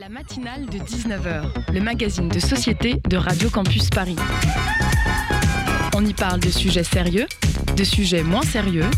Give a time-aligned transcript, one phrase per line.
[0.00, 4.16] La matinale de 19h, le magazine de société de Radio Campus Paris.
[5.94, 7.26] On y parle de sujets sérieux,
[7.76, 8.88] de sujets moins sérieux,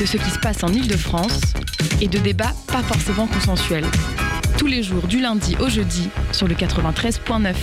[0.00, 1.54] de ce qui se passe en Ile-de-France
[2.00, 3.86] et de débats pas forcément consensuels.
[4.58, 7.54] Tous les jours du lundi au jeudi sur le 93.9.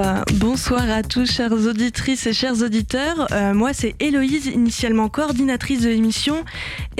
[0.00, 3.26] Euh, bonsoir à tous, chères auditrices et chers auditeurs.
[3.32, 6.42] Euh, moi, c'est Héloïse, initialement coordinatrice de l'émission,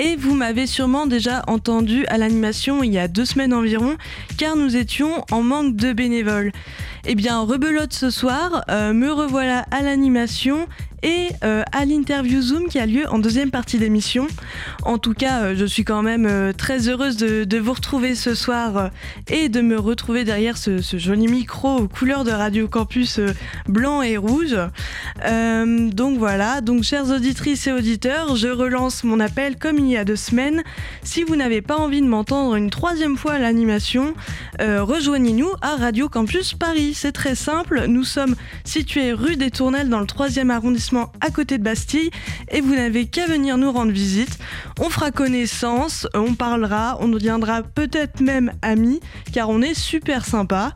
[0.01, 3.97] et vous m'avez sûrement déjà entendu à l'animation il y a deux semaines environ,
[4.35, 6.51] car nous étions en manque de bénévoles.
[7.05, 10.67] Eh bien, rebelote ce soir, euh, me revoilà à l'animation
[11.03, 14.27] et euh, à l'interview Zoom qui a lieu en deuxième partie d'émission.
[14.83, 18.33] En tout cas, euh, je suis quand même euh, très heureuse de, vous retrouver ce
[18.33, 18.89] soir
[19.27, 23.19] et de me retrouver derrière ce, joli micro aux couleurs de Radio Campus
[23.67, 24.55] blanc et rouge.
[25.23, 30.05] donc voilà, donc chères auditrices et auditeurs, je relance mon appel comme il y a
[30.05, 30.63] deux semaines.
[31.03, 34.15] Si vous n'avez pas envie de m'entendre une troisième fois à l'animation,
[34.59, 36.93] rejoignez-nous à Radio Campus Paris.
[36.95, 40.90] C'est très simple, nous sommes situés rue des Tournelles dans le troisième arrondissement
[41.21, 42.09] à côté de Bastille
[42.49, 44.37] et vous n'avez qu'à venir nous rendre visite.
[44.79, 48.99] On fera connaissance, on parlera, on deviendra peut-être même amis
[49.31, 50.73] car on est super sympa.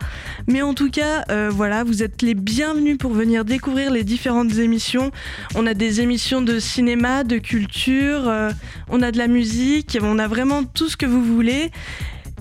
[0.47, 4.55] Mais en tout cas, euh, voilà, vous êtes les bienvenus pour venir découvrir les différentes
[4.57, 5.11] émissions.
[5.55, 8.51] On a des émissions de cinéma, de culture, euh,
[8.89, 11.71] on a de la musique, on a vraiment tout ce que vous voulez.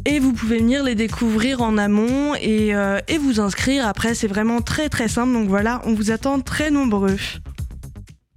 [0.07, 3.87] Et vous pouvez venir les découvrir en amont et, euh, et vous inscrire.
[3.87, 5.33] Après, c'est vraiment très très simple.
[5.33, 7.17] Donc voilà, on vous attend très nombreux.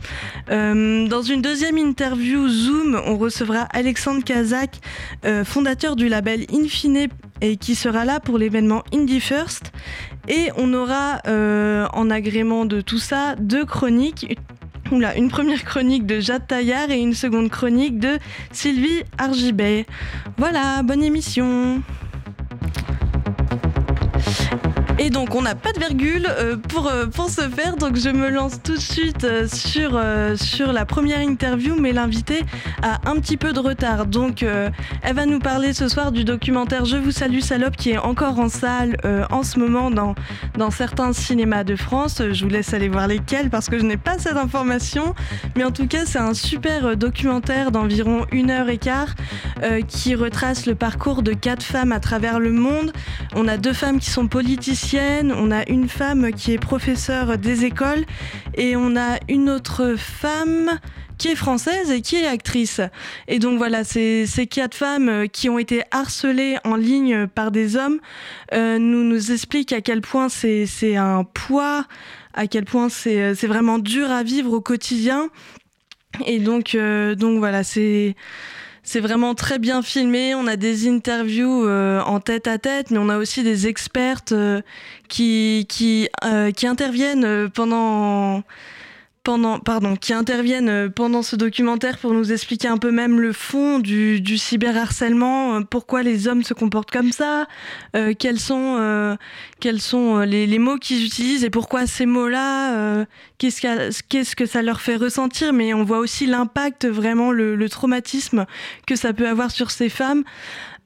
[0.48, 4.80] dans une deuxième interview Zoom, on recevra Alexandre Kazak,
[5.44, 7.06] fondateur du label Infine
[7.40, 9.72] et qui sera là pour l'événement Indie First.
[10.28, 14.38] Et on aura euh, en agrément de tout ça deux chroniques.
[14.90, 18.18] Une première chronique de Jade Taillard et une seconde chronique de
[18.52, 19.86] Sylvie Argibet.
[20.36, 21.82] Voilà, bonne émission.
[24.96, 28.10] Et donc on n'a pas de virgule euh, pour, euh, pour ce faire, donc je
[28.10, 30.00] me lance tout de suite euh, sur,
[30.36, 32.44] sur la première interview, mais l'invité
[32.82, 34.06] a un petit peu de retard.
[34.06, 37.98] Donc elle va nous parler ce soir du documentaire Je vous salue salope qui est
[37.98, 38.96] encore en salle
[39.30, 40.14] en ce moment dans,
[40.56, 42.22] dans certains cinémas de France.
[42.32, 45.14] Je vous laisse aller voir lesquels parce que je n'ai pas cette information.
[45.56, 49.14] Mais en tout cas c'est un super documentaire d'environ une heure et quart
[49.88, 52.92] qui retrace le parcours de quatre femmes à travers le monde.
[53.34, 57.64] On a deux femmes qui sont politiciennes on a une femme qui est professeure des
[57.64, 58.04] écoles
[58.54, 60.78] et on a une autre femme
[61.16, 62.80] qui est française et qui est actrice.
[63.26, 67.98] Et donc voilà, ces, quatre femmes qui ont été harcelées en ligne par des hommes
[68.52, 71.86] euh, nous, nous expliquent à quel point c'est un poids,
[72.34, 75.28] à quel point c'est vraiment dur à vivre au quotidien.
[76.26, 78.14] Et donc, euh, donc voilà, c'est
[78.84, 80.34] c'est vraiment très bien filmé.
[80.34, 84.32] On a des interviews euh, en tête à tête, mais on a aussi des expertes
[84.32, 84.60] euh,
[85.18, 85.62] euh,
[86.52, 88.42] qui interviennent pendant
[89.24, 93.32] pendant, pardon, qui interviennent euh, pendant ce documentaire pour nous expliquer un peu même le
[93.32, 97.46] fond du, du cyberharcèlement, euh, pourquoi les hommes se comportent comme ça,
[97.96, 99.16] euh, quels sont,
[99.60, 103.06] quels sont les, mots qu'ils utilisent et pourquoi ces mots-là,
[103.38, 107.68] qu'est-ce, qu'est-ce que ça leur fait ressentir, mais on voit aussi l'impact, vraiment le, le
[107.70, 108.44] traumatisme
[108.86, 110.24] que ça peut avoir sur ces femmes.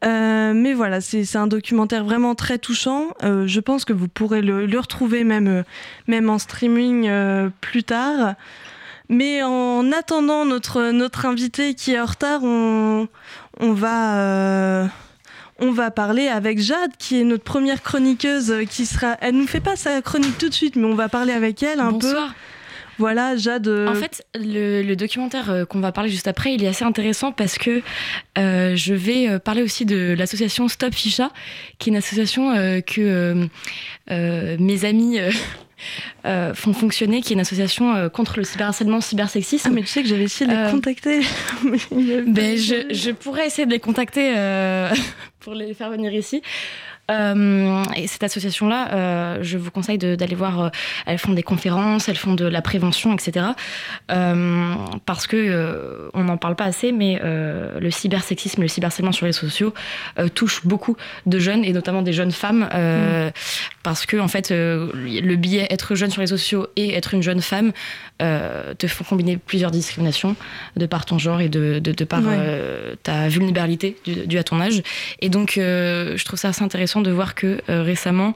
[0.04, 3.08] Euh, mais voilà, c'est un documentaire vraiment très touchant.
[3.24, 5.62] Euh, je pense que vous pourrez le, retrouver même, euh,
[6.06, 7.10] même en streaming
[7.60, 8.34] plus tard.
[9.08, 13.08] Mais en attendant notre, notre invité qui est en retard, on,
[13.60, 14.88] va
[15.60, 19.16] on va parler avec Jade, qui est notre première chroniqueuse, qui sera.
[19.20, 21.80] Elle nous fait pas sa chronique tout de suite, mais on va parler avec elle
[21.80, 22.28] un Bonsoir.
[22.28, 22.34] peu.
[22.98, 23.68] Voilà, Jade.
[23.68, 27.32] En fait, le, le documentaire euh, qu'on va parler juste après, il est assez intéressant
[27.32, 27.80] parce que
[28.36, 31.30] euh, je vais euh, parler aussi de l'association Stop Ficha,
[31.78, 33.46] qui est une association euh, que euh,
[34.10, 35.18] euh, mes amis
[36.24, 39.68] euh, font fonctionner, qui est une association euh, contre le cyberharcèlement, cybersexisme.
[39.70, 41.20] Ah, mais tu sais que j'avais essayé de les Euh, contacter.
[42.26, 44.90] Ben, je, je pourrais essayer de les contacter euh,
[45.40, 46.42] pour les faire venir ici.
[47.10, 50.60] Euh, et cette association-là, euh, je vous conseille d'aller voir.
[50.60, 50.68] Euh,
[51.06, 53.46] elles font des conférences, elles font de la prévention, etc.
[55.06, 59.48] parce que on n'en parle pas assez, mais le cybersexisme, le cyberharcèlement sur les réseaux
[59.48, 59.74] sociaux
[60.34, 60.96] touche beaucoup
[61.26, 63.30] de jeunes et notamment des jeunes femmes, mmh.
[63.82, 67.22] parce que en fait, le biais être jeune sur les réseaux sociaux et être une
[67.22, 67.72] jeune femme
[68.18, 70.36] te font combiner plusieurs discriminations
[70.76, 72.22] de par ton genre et de, de, par
[73.02, 74.82] ta vulnérabilité due à ton âge.
[75.20, 78.34] Et donc, je trouve ça assez intéressant de voir que euh, récemment,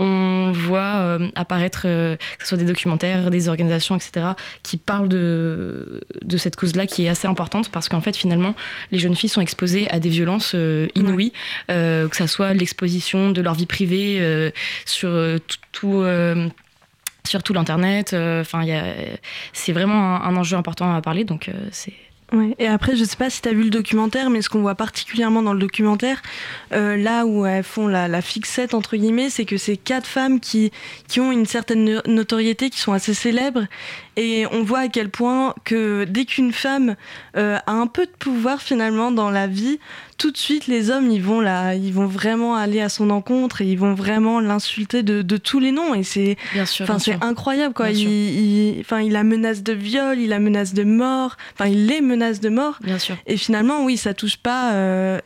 [0.00, 4.28] on voit euh, apparaître, euh, que ce soit des documentaires, des organisations, etc.,
[4.62, 8.54] qui parlent de, de cette cause-là qui est assez importante parce qu'en fait, finalement,
[8.92, 10.54] les jeunes filles sont exposées à des violences
[10.94, 11.32] inouïes,
[11.68, 14.52] que ce soit l'exposition de leur vie privée
[14.84, 15.10] sur
[15.72, 16.04] tout.
[17.26, 18.64] sur tout l'internet, enfin,
[19.52, 21.92] c'est vraiment un, un, enjeu important à parler, donc c'est
[22.58, 24.74] Et après, je sais pas si tu as vu le documentaire, mais ce qu'on voit
[24.74, 26.20] particulièrement dans le documentaire,
[26.72, 30.38] euh, là où elles font la, la fixette, entre guillemets, c'est que c'est quatre femmes
[30.38, 30.70] qui,
[31.08, 33.64] qui ont une certaine notoriété, qui sont assez célèbres,
[34.18, 36.96] et on voit à quel point que dès qu'une femme
[37.36, 39.78] euh, a un peu de pouvoir finalement dans la vie,
[40.18, 43.62] tout de suite les hommes ils vont là, ils vont vraiment aller à son encontre
[43.62, 46.36] et ils vont vraiment l'insulter de, de, tous les noms et c'est,
[46.80, 47.90] enfin c'est incroyable quoi.
[47.90, 52.00] Il, enfin il, a menace de viol, il a menace de mort, enfin il les
[52.00, 52.78] menace de mort.
[52.82, 53.16] Bien sûr.
[53.28, 55.20] Et finalement oui ça touche pas, euh,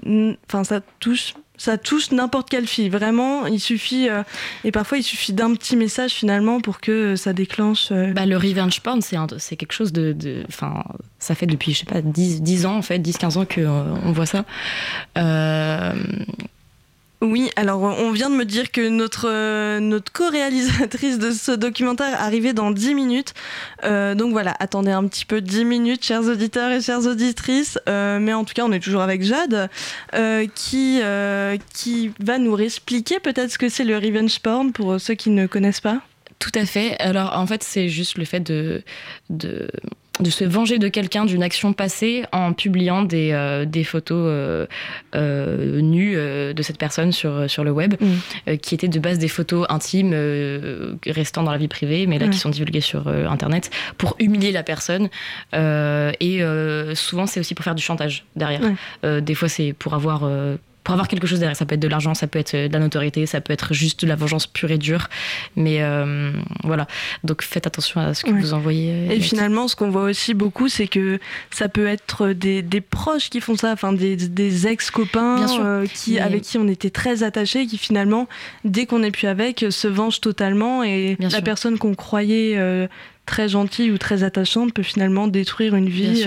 [0.46, 2.88] enfin ça touche ça touche n'importe quelle fille.
[2.88, 4.08] Vraiment, il suffit.
[4.08, 4.22] Euh,
[4.64, 7.88] et parfois, il suffit d'un petit message finalement pour que ça déclenche.
[7.92, 10.44] Euh, bah, le revenge porn, c'est quelque chose de.
[10.48, 10.82] Enfin,
[11.18, 13.94] ça fait depuis, je sais pas, 10, 10 ans en fait, 10-15 ans qu'on euh,
[14.04, 14.44] on voit ça.
[17.22, 22.52] Oui, alors on vient de me dire que notre, euh, co-réalisatrice de ce documentaire arrivait
[22.52, 23.32] dans 10 minutes.
[23.84, 27.78] Euh, donc voilà, attendez un petit peu 10 minutes, chers auditeurs et chères auditrices.
[27.88, 29.70] Euh, mais en tout cas, on est toujours avec Jade,
[30.56, 31.00] qui,
[31.72, 35.46] qui va nous expliquer peut-être ce que c'est le revenge porn pour ceux qui ne
[35.46, 36.00] connaissent pas.
[36.40, 36.98] Tout à fait.
[36.98, 38.82] Alors en fait, c'est juste le fait de
[40.20, 44.66] de se venger de quelqu'un d'une action passée en publiant des, euh, des photos euh,
[45.14, 48.56] euh, nues de cette personne sur, sur le web, mm.
[48.58, 50.14] qui étaient de base des photos intimes
[51.06, 54.62] restant dans la vie privée, mais là qui sont divulguées sur Internet, pour humilier la
[54.62, 55.08] personne.
[55.52, 56.40] et
[56.94, 58.60] souvent, c'est aussi pour faire du chantage derrière.
[59.02, 60.28] des fois, c'est pour avoir
[60.84, 61.56] pour avoir quelque chose derrière.
[61.56, 64.02] Ça peut être de l'argent, ça peut être de la notoriété, ça peut être juste
[64.02, 65.08] de la vengeance pure et dure.
[65.56, 66.32] Mais euh,
[66.64, 66.86] voilà,
[67.24, 69.14] donc faites attention à ce que vous envoyez.
[69.14, 71.18] Et finalement, ce qu'on voit aussi beaucoup, c'est que
[71.50, 76.18] ça peut être des, des, proches qui font ça, enfin des, des ex-copains euh, qui,
[76.18, 78.28] avec qui on était très attachés, qui finalement,
[78.64, 82.88] dès qu'on n'est plus avec, se vengent totalement et la personne qu'on croyait euh,
[83.26, 86.26] très gentille ou très attachante peut finalement détruire une vie.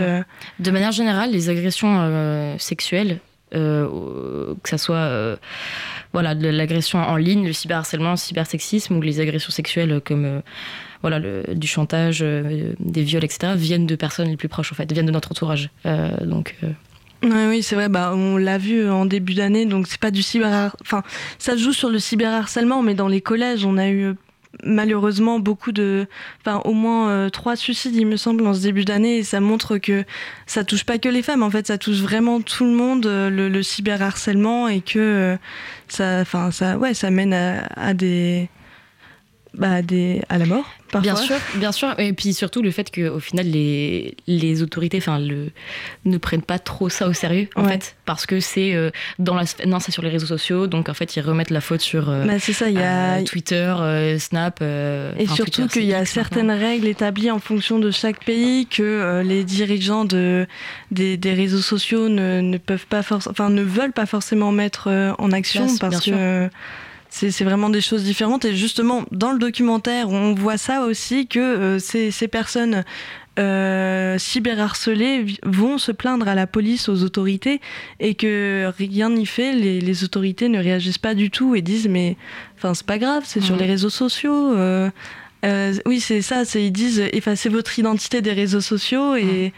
[0.60, 3.20] De manière générale, les agressions sexuelles
[3.54, 5.36] euh, que ça soit euh,
[6.14, 10.40] voilà, de l'agression en ligne, le cyberharcèlement, le cybersexisme ou les agressions sexuelles comme euh,
[11.02, 11.20] voilà,
[11.54, 12.22] du chantage,
[12.80, 15.70] des viols, etc., viennent de personnes les plus proches, en fait, viennent de notre entourage.
[16.22, 16.56] donc.
[17.22, 17.90] oui, c'est vrai.
[17.90, 20.76] Bah, on l'a vu en début d'année, donc c'est pas du cyber.
[20.82, 21.04] Enfin,
[21.38, 24.16] ça joue sur le cyberharcèlement, mais dans les collèges, on a eu
[24.66, 26.08] malheureusement beaucoup de,
[26.42, 29.40] enfin au moins euh, trois suicides il me semble en ce début d'année et ça
[29.40, 30.04] montre que
[30.48, 33.30] ça touche pas que les femmes en fait ça touche vraiment tout le monde euh,
[33.30, 35.38] le, le cyberharcèlement et que euh,
[35.88, 38.50] ça, enfin ça ouais ça mène à des
[39.58, 40.66] bah, des, à la mort.
[40.92, 41.14] Parfois.
[41.14, 42.00] Bien sûr, bien sûr.
[42.00, 45.50] Et puis surtout le fait qu'au final, les, les autorités enfin, le,
[46.06, 47.96] ne prennent pas trop ça au sérieux, en fait.
[48.06, 50.68] Parce que c'est euh, dans la Non, c'est sur les réseaux sociaux.
[50.68, 53.18] Donc, en fait, ils remettent la faute sur euh, bah, ça, y a...
[53.18, 53.74] Euh, Twitter,
[54.20, 54.62] Snap.
[54.62, 59.44] et surtout qu'il y a certaines règles établies en fonction de chaque pays que les
[59.44, 60.48] dirigeants de,
[60.92, 65.32] des, des réseaux sociaux ne, ne peuvent pas enfin, ne veulent pas forcément mettre en
[65.32, 66.50] action parce que.
[67.18, 68.44] C'est vraiment des choses différentes.
[68.44, 72.84] Et justement, dans le documentaire, on voit ça aussi, que euh, ces, ces, personnes
[73.40, 77.62] euh, cyberharcelées vont se plaindre à la police, aux autorités,
[78.02, 81.88] et que rien n'y fait, les, les, autorités ne réagissent pas du tout et disent
[81.88, 82.18] mais
[82.58, 84.54] enfin c'est pas grave, c'est sur les réseaux sociaux.
[84.54, 84.90] Euh,
[85.86, 89.54] oui, c'est ça, ils disent effacez votre identité des réseaux sociaux et,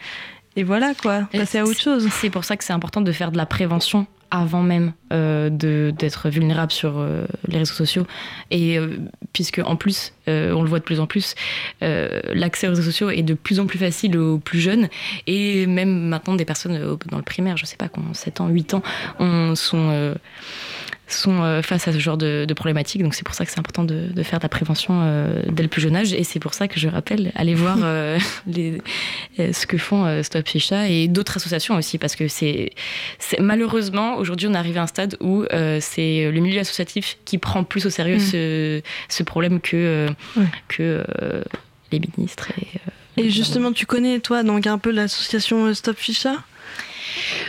[0.56, 2.08] et voilà quoi, passer à autre chose.
[2.12, 6.30] C'est pour ça que c'est important de faire de la prévention avant même euh, d'être
[6.30, 8.06] vulnérable sur euh, les réseaux sociaux.
[8.52, 8.98] Et euh,
[9.34, 11.36] puisque en plus, on le voit de plus en plus,
[11.82, 14.90] l'accès aux réseaux sociaux est de plus en plus facile aux plus jeunes.
[15.26, 18.50] Et même maintenant, des personnes dans le primaire, je sais pas, qui ont 7 ans,
[18.50, 18.84] 8 ans,
[19.20, 20.16] on sont
[21.08, 23.04] sont euh, face à ce genre de, problématiques.
[23.04, 25.70] Donc c'est pour ça que c'est important de, faire de la prévention euh, dès le
[25.70, 26.14] plus jeune âge.
[26.14, 28.82] Et c'est pour ça que je rappelle, allez voir euh, les,
[29.38, 32.72] ce que font Stop Ficha et d'autres associations aussi, parce que c'est
[33.40, 35.46] malheureusement aujourd'hui on est arrivé à un stade où
[35.80, 38.82] c'est le milieu associatif qui prend plus au sérieux mm.
[39.10, 40.08] ce, problème que,
[40.68, 41.04] que
[41.92, 42.50] les ministres.
[43.18, 46.36] Et, et justement, tu connais toi donc un peu l'association Stop Ficha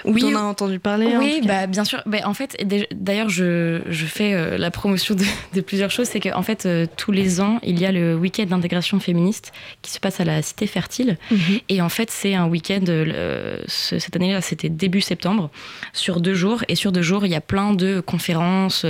[0.05, 1.17] oui, on a entendu parler.
[1.17, 2.03] Oui, bah, bien sûr.
[2.07, 2.57] Bah, en fait,
[2.93, 6.09] d'ailleurs, je, je, fais euh, la promotion de, plusieurs choses.
[6.09, 9.91] C'est qu'en fait, euh, tous les ans, il y a le week-end d'intégration féministe qui
[9.91, 11.19] se passe à la Cité Fertile.
[11.31, 11.39] Mhm.
[11.69, 15.51] Et en fait, c'est un week-end, euh, cette année-là, c'était début septembre,
[15.93, 16.63] sur deux jours.
[16.69, 18.85] Et sur deux jours, il y a plein de conférences,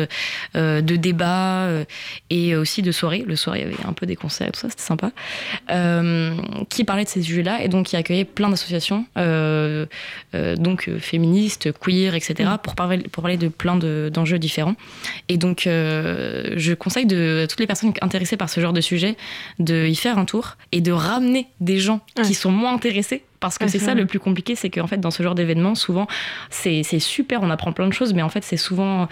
[0.55, 1.69] de débats
[2.31, 3.25] et aussi de soirées.
[3.27, 5.11] Le soir, il y avait un peu des concerts, tout ça, c'était sympa.
[6.69, 9.07] qui parlaient de ces sujets-là et donc qui accueillait plein d'associations
[10.59, 12.59] donc euh, féministes, queer, etc., mm.
[12.63, 14.75] pour, parler, pour parler de plein d'enjeux différents.
[15.29, 18.81] Et donc, euh, je conseille de, à toutes les personnes intéressées par ce genre de
[18.81, 19.17] sujet
[19.59, 23.59] de y faire un tour et de ramener des gens qui sont moins intéressés parce
[23.59, 26.07] que c'est ça le plus compliqué, c'est qu'en fait, dans ce genre d'événement, souvent,
[26.51, 29.09] c'est super, on apprend plein de choses, mais en fait, c'est souvent.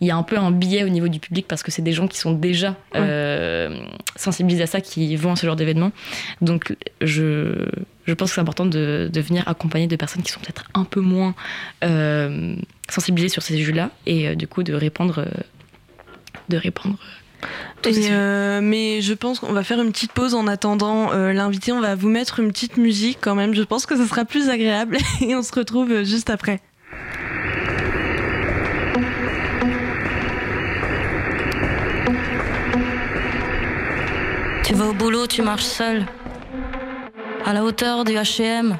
[0.00, 1.92] Il y a un peu un biais au niveau du public parce que c'est des
[1.92, 3.78] gens qui sont déjà euh,
[4.16, 5.92] sensibilisés à ça qui vont à ce genre d'événement.
[6.40, 7.68] Donc, je,
[8.06, 10.84] je pense que c'est important de, de, venir accompagner de personnes qui sont peut-être un
[10.84, 11.34] peu moins
[11.84, 12.56] euh,
[12.88, 15.18] sensibilisées sur ces sujets-là et euh, du coup de répondre.
[15.18, 15.42] Euh,
[17.84, 21.72] répondre mais je pense qu'on va faire une petite pause en attendant l'invité.
[21.72, 23.54] On va vous mettre une petite musique quand même.
[23.54, 26.60] Je pense que ce sera plus agréable et on se retrouve juste après.
[34.64, 36.06] Tu vas au boulot, tu marches seul
[37.44, 38.76] à la hauteur du HM.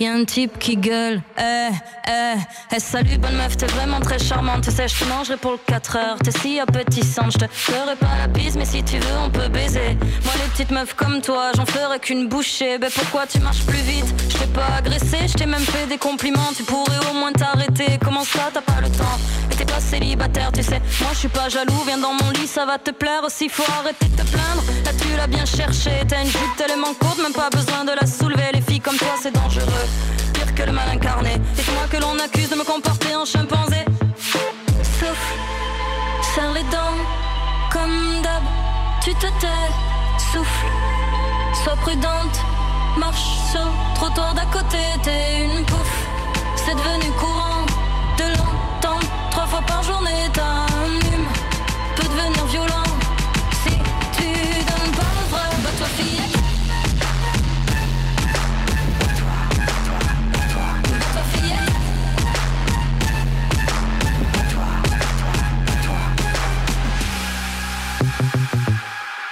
[0.00, 1.70] Y'a un type qui gueule, eh,
[2.06, 2.34] eh,
[2.72, 5.58] eh, salut bonne meuf, t'es vraiment très charmante, tu sais, je te mangerai pour le
[5.66, 9.18] 4 heures, t'es si appétissante, je te ferai pas la bise, mais si tu veux,
[9.24, 9.96] on peut baiser.
[10.24, 13.78] Moi, les petites meufs comme toi, j'en ferai qu'une bouchée, ben pourquoi tu marches plus
[13.78, 14.14] vite?
[14.38, 17.98] Je t'ai pas agressé, je t'ai même fait des compliments, tu pourrais au moins t'arrêter,
[18.04, 19.18] comment ça, t'as pas le temps?
[19.50, 22.46] Et t'es pas célibataire, tu sais, moi je suis pas jaloux, viens dans mon lit,
[22.46, 25.90] ça va te plaire aussi, faut arrêter de te plaindre, là tu l'as bien cherché,
[26.06, 29.16] t'as une jupe tellement courte, même pas besoin de la soulever, les filles comme toi,
[29.20, 29.86] c'est dangereux.
[30.34, 31.32] Pire que le mal incarné.
[31.56, 33.84] C'est moi que l'on accuse de me comporter en chimpanzé.
[34.18, 35.34] Souffle,
[36.32, 36.98] serre les dents,
[37.72, 38.44] comme d'hab.
[39.02, 39.68] Tu te tais,
[40.32, 40.66] souffle,
[41.64, 42.38] sois prudente.
[42.98, 46.06] Marche sur le trottoir d'à côté, t'es une pouffe.
[46.56, 47.64] C'est devenu courant
[48.18, 50.28] de l'entendre trois fois par journée.
[50.32, 51.26] T'as un hume,
[51.94, 52.82] peut devenir violent.
[53.62, 53.70] Si
[54.16, 54.26] tu
[54.68, 56.22] donnes pas le vrai, bah fille.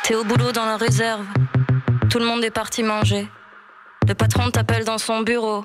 [0.05, 1.27] T'es au boulot dans la réserve.
[2.09, 3.29] Tout le monde est parti manger.
[4.07, 5.65] Le patron t'appelle dans son bureau.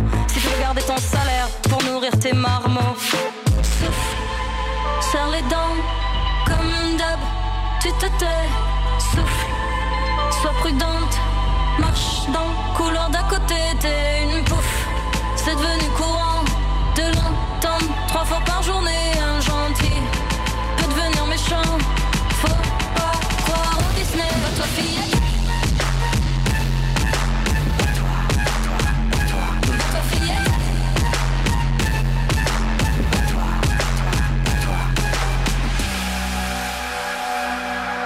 [0.27, 2.97] Si tu garder ton salaire pour nourrir tes marmots,
[3.63, 4.15] souffle,
[5.11, 5.77] serre les dents,
[6.45, 7.19] comme d'hab,
[7.81, 8.47] tu te tais,
[8.99, 9.47] souffle,
[10.41, 11.15] sois prudente,
[11.79, 14.87] marche dans couloir d'à côté, t'es une pouffe,
[15.35, 16.20] c'est devenu courant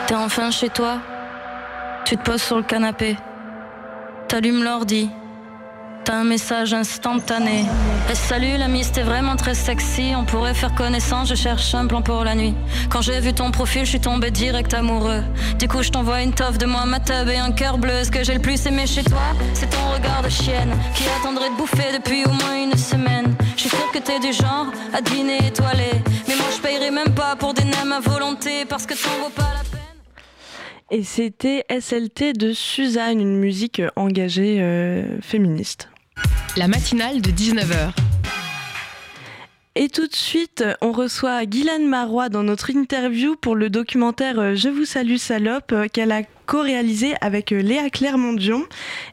[0.08, 1.00] T'es enfin chez toi.
[2.06, 3.18] Tu te poses sur le canapé.
[4.28, 5.10] T'allumes l'ordi.
[6.04, 7.66] T'as un message instantané.
[8.12, 10.14] Et salut l'ami, c'était vraiment très sexy.
[10.16, 12.54] On pourrait faire connaissance, je cherche un plan pour la nuit.
[12.92, 15.24] Quand j'ai vu ton profil, je suis tombé direct amoureux.
[15.58, 18.04] Du coup, je t'envoie une toffe de moi, ma tub et un cœur bleu.
[18.04, 21.50] Ce que j'ai le plus aimé chez toi, c'est ton regard de chienne qui attendrait
[21.50, 23.36] de bouffer depuis au moins une semaine.
[23.56, 26.04] Je suis sûr que t'es du genre à dîner étoilé.
[26.28, 29.32] Mais moi, je payerai même pas pour des nems à volonté parce que t'en vaut
[29.36, 29.65] pas la.
[30.98, 35.90] Et c'était SLT de Suzanne, une musique engagée euh, féministe.
[36.56, 37.92] La matinale de 19h.
[39.76, 44.56] Et tout de suite, on reçoit Guylaine Marois dans notre interview pour le documentaire euh,
[44.56, 48.64] Je vous salue salope euh, qu'elle a co-réalisé avec Léa Clermont-Dion.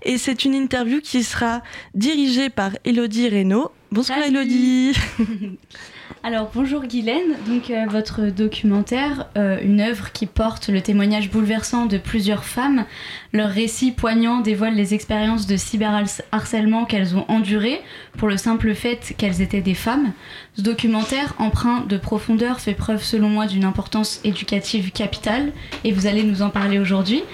[0.05, 1.62] Et c'est une interview qui sera
[1.97, 3.73] dirigée par Elodie Reynaud.
[3.91, 4.93] Bonsoir Elodie
[6.25, 11.87] Alors bonjour Guylaine, donc euh, votre documentaire, euh, une œuvre qui porte le témoignage bouleversant
[11.87, 12.85] de plusieurs femmes.
[13.33, 17.81] Leur récit poignant dévoile les expériences de cyberharcèlement qu'elles ont endurées
[18.19, 20.12] pour le simple fait qu'elles étaient des femmes.
[20.57, 25.50] Ce documentaire, empreint de profondeur, fait preuve selon moi d'une importance éducative capitale
[25.83, 27.25] et vous allez nous en parler aujourd'hui.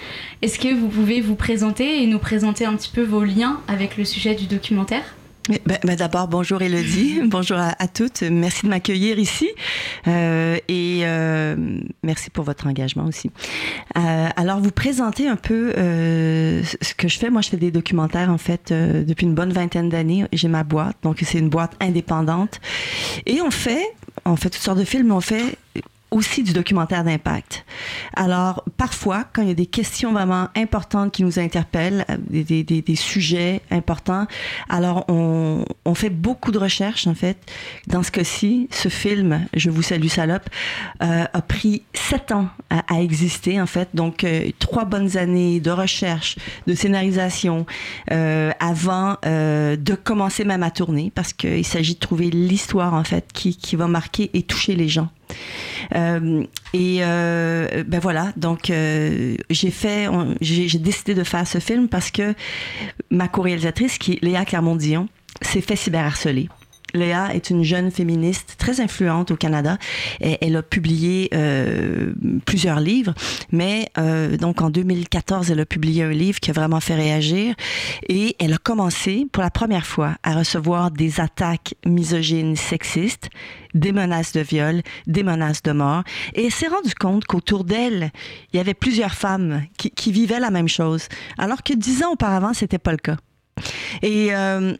[0.41, 3.99] Est-ce que vous pouvez vous présenter et nous présenter un petit peu vos liens avec
[3.99, 5.18] le sujet du documentaire?
[5.49, 8.23] Ben, ben D'abord, bonjour Elodie, bonjour à, à, toutes.
[8.23, 9.49] Merci de m'accueillir ici
[10.07, 11.57] euh, et euh,
[12.03, 13.31] merci pour votre engagement aussi.
[13.97, 17.31] Euh, alors, vous présentez un peu euh, ce que je fais.
[17.31, 20.27] Moi, je fais des documentaires en fait euh, depuis une bonne vingtaine d'années.
[20.33, 22.61] J'ai ma boîte, donc c'est une boîte indépendante
[23.27, 23.87] et on fait,
[24.25, 25.13] on fait toutes sortes de films.
[25.13, 25.57] On fait
[26.11, 27.65] aussi du documentaire d'impact.
[28.15, 32.63] Alors, parfois, quand il y a des questions vraiment importantes qui nous interpellent, euh, des,
[32.63, 34.27] des, des sujets importants,
[34.69, 37.37] alors on, on, fait beaucoup de recherches, en fait.
[37.87, 40.49] Dans ce cas-ci, ce film, Je vous salue, salope,
[41.03, 43.91] euh, a pris sept ans à, à, exister, en fait.
[43.95, 46.37] Donc, euh, trois bonnes années de recherche,
[46.67, 47.67] de scénarisation,
[48.11, 53.05] euh, avant euh, de commencer même à tourner, parce qu'il s'agit de trouver l'histoire, en
[53.05, 55.09] fait, qui, qui va marquer et toucher les gens.
[55.95, 56.45] Euh,
[56.75, 60.09] et euh, ben voilà, donc euh, j'ai fait,
[60.41, 62.35] j'ai décidé de faire ce film parce que
[63.11, 65.09] ma co-réalisatrice, qui est Léa Clermont-Dion,
[65.43, 66.49] s'est fait cyberharceler.
[66.95, 69.79] Léa est une jeune féministe très influente au Canada.
[70.21, 72.13] Elle a publié euh,
[72.47, 73.15] plusieurs livres,
[73.53, 77.55] mais euh, donc en 2014, elle a publié un livre qui a vraiment fait réagir
[78.09, 83.29] et elle a commencé pour la première fois à recevoir des attaques misogynes, sexistes,
[83.75, 86.03] des menaces de viol, des menaces de mort.
[86.35, 88.11] Et elle s'est rendue compte qu'autour d'elle,
[88.53, 92.13] il y avait plusieurs femmes qui, qui, vivaient la même chose, alors que dix ans
[92.13, 93.17] auparavant, c'était pas le cas.
[94.03, 94.75] Et euh,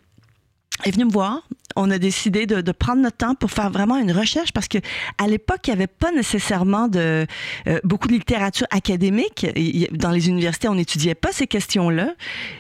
[0.85, 1.43] elle est venue me voir
[1.79, 4.79] on a décidé de, de, prendre notre temps pour faire vraiment une recherche parce que
[5.17, 7.27] à l'époque, il n'y avait pas nécessairement de
[7.67, 9.47] euh, beaucoup de littérature académique.
[9.93, 12.15] Dans les universités, on n'étudiait pas ces questions-là.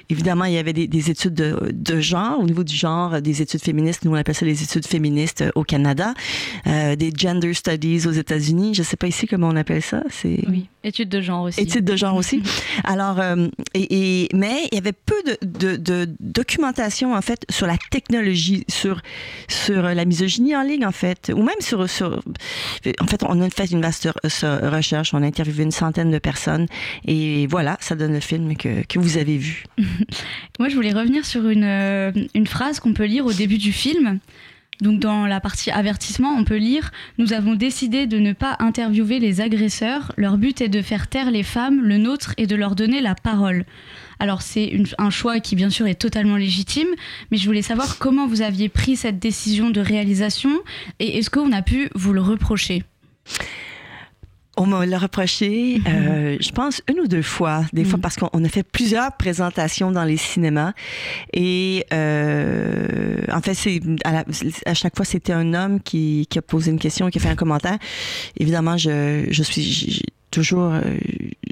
[0.08, 3.42] Évidemment, il y avait des, des études de, de, genre, au niveau du genre, des
[3.42, 4.04] études féministes.
[4.04, 6.14] Nous, on appelle ça les études féministes au Canada,
[6.66, 8.74] euh, des gender studies aux États-Unis.
[8.74, 10.02] Je ne sais pas ici comment on appelle ça.
[10.10, 11.60] C'est oui, études de genre aussi.
[11.60, 12.42] Études de genre aussi.
[12.84, 17.44] Alors, euh, et, et, mais il y avait peu de, de, de documentation en fait
[17.50, 19.02] sur la technologie, sur
[19.48, 23.70] sur la misogynie en ligne, en fait, ou même sur, en fait, on a fait
[23.70, 26.66] une vaste recherche, on a interviewé une centaine de personnes,
[27.06, 29.64] et voilà, ça donne le film que, que vous avez vu.
[30.58, 34.18] Moi, je voulais revenir sur une, une phrase qu'on peut lire au début du film.
[34.80, 39.18] Donc dans la partie avertissement, on peut lire Nous avons décidé de ne pas interviewer
[39.18, 40.12] les agresseurs.
[40.16, 43.14] Leur but est de faire taire les femmes, le nôtre est de leur donner la
[43.14, 43.64] parole.
[44.20, 46.88] Alors c'est un choix qui bien sûr est totalement légitime,
[47.30, 50.50] mais je voulais savoir comment vous aviez pris cette décision de réalisation
[50.98, 52.84] et est-ce qu'on a pu vous le reprocher?
[54.58, 57.64] On me l'a reproché, euh, je pense, une ou deux fois.
[57.72, 60.72] Des fois, parce qu'on a fait plusieurs présentations dans les cinémas.
[61.32, 64.24] Et euh, en fait, c'est à,
[64.66, 67.28] à, chaque fois, c'était un homme qui, qui, a posé une question, qui a fait
[67.28, 67.78] un commentaire.
[68.36, 70.80] Évidemment, je, je suis toujours, euh,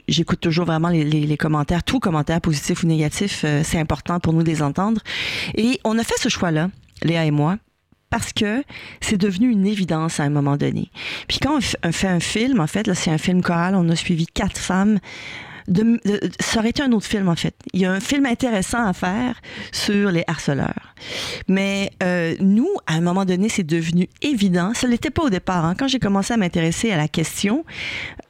[0.08, 4.20] j'écoute toujours vraiment les, les, les, commentaires, tout commentaire positif ou négatif, euh, c'est important
[4.20, 5.00] pour nous de les entendre.
[5.54, 6.70] Et on a fait ce choix-là,
[7.02, 7.56] Léa et moi,
[8.10, 8.62] parce que
[9.00, 10.90] c'est devenu une évidence à un moment donné.
[11.28, 13.96] Puis quand on fait un film, en fait, là c'est un film choral, on a
[13.96, 14.98] suivi quatre femmes.
[16.38, 17.54] Ça aurait été un autre film en fait.
[17.72, 19.40] Il y a un film intéressant à faire
[19.72, 20.94] sur les harceleurs.
[21.48, 24.72] Mais euh, nous, à un moment donné, c'est devenu évident.
[24.74, 25.64] Ça l'était pas au départ.
[25.64, 25.74] Hein.
[25.76, 27.64] Quand j'ai commencé à m'intéresser à la question,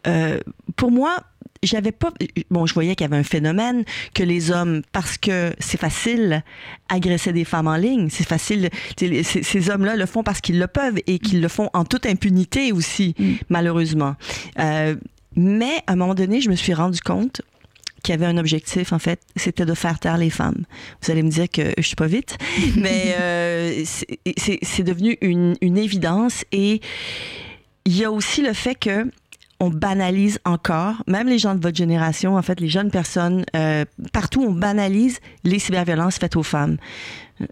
[0.06, 0.40] euh,
[0.76, 1.18] pour moi,
[1.66, 2.12] j'avais pas
[2.50, 6.42] bon je voyais qu'il y avait un phénomène que les hommes parce que c'est facile
[6.88, 10.58] agressaient des femmes en ligne c'est facile ces, ces hommes là le font parce qu'ils
[10.58, 13.32] le peuvent et qu'ils le font en toute impunité aussi mm.
[13.48, 14.16] malheureusement
[14.58, 14.94] euh,
[15.34, 17.42] mais à un moment donné je me suis rendu compte
[18.02, 20.64] qu'il y avait un objectif, en fait, c'était de faire taire les femmes.
[21.02, 22.36] Vous allez me dire que je suis pas vite,
[22.76, 23.82] mais euh,
[24.36, 26.80] c'est devenu une, une évidence et
[27.84, 29.10] il y a aussi le fait que
[29.60, 33.84] on banalise encore, même les gens de votre génération, en fait, les jeunes personnes, euh,
[34.12, 36.76] partout, on banalise les cyberviolences faites aux femmes.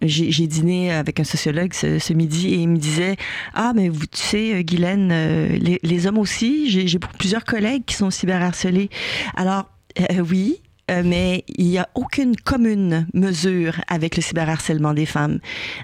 [0.01, 3.17] J'ai dîné avec un sociologue ce, ce, midi et il me disait
[3.53, 7.95] Ah, mais vous, tu sais, Guylaine, euh, les, les, hommes aussi, j'ai plusieurs collègues qui
[7.95, 8.88] sont cyberharcelés.
[9.37, 9.69] Alors,
[10.01, 15.38] euh, oui, euh, mais il n'y a aucune commune mesure avec le cyberharcèlement des femmes.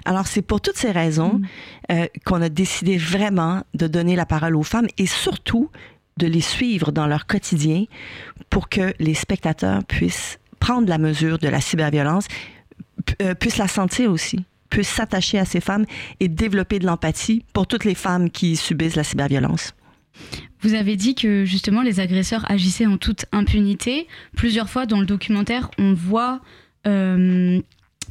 [0.05, 1.47] Alors, c'est pour toutes ces raisons mm.
[1.91, 5.71] euh, qu'on a décidé vraiment de donner la parole aux femmes et surtout
[6.17, 7.85] de les suivre dans leur quotidien
[8.49, 12.27] pour que les spectateurs puissent prendre la mesure de la cyberviolence,
[13.21, 15.85] euh, puissent la sentir aussi puissent s'attacher à ces femmes
[16.19, 19.75] et développer de l'empathie pour toutes les femmes qui subissent la cyberviolence.
[20.61, 24.07] Vous avez dit que justement les agresseurs agissaient en toute impunité.
[24.35, 26.41] Plusieurs fois dans le documentaire, on voit
[26.87, 27.59] euh,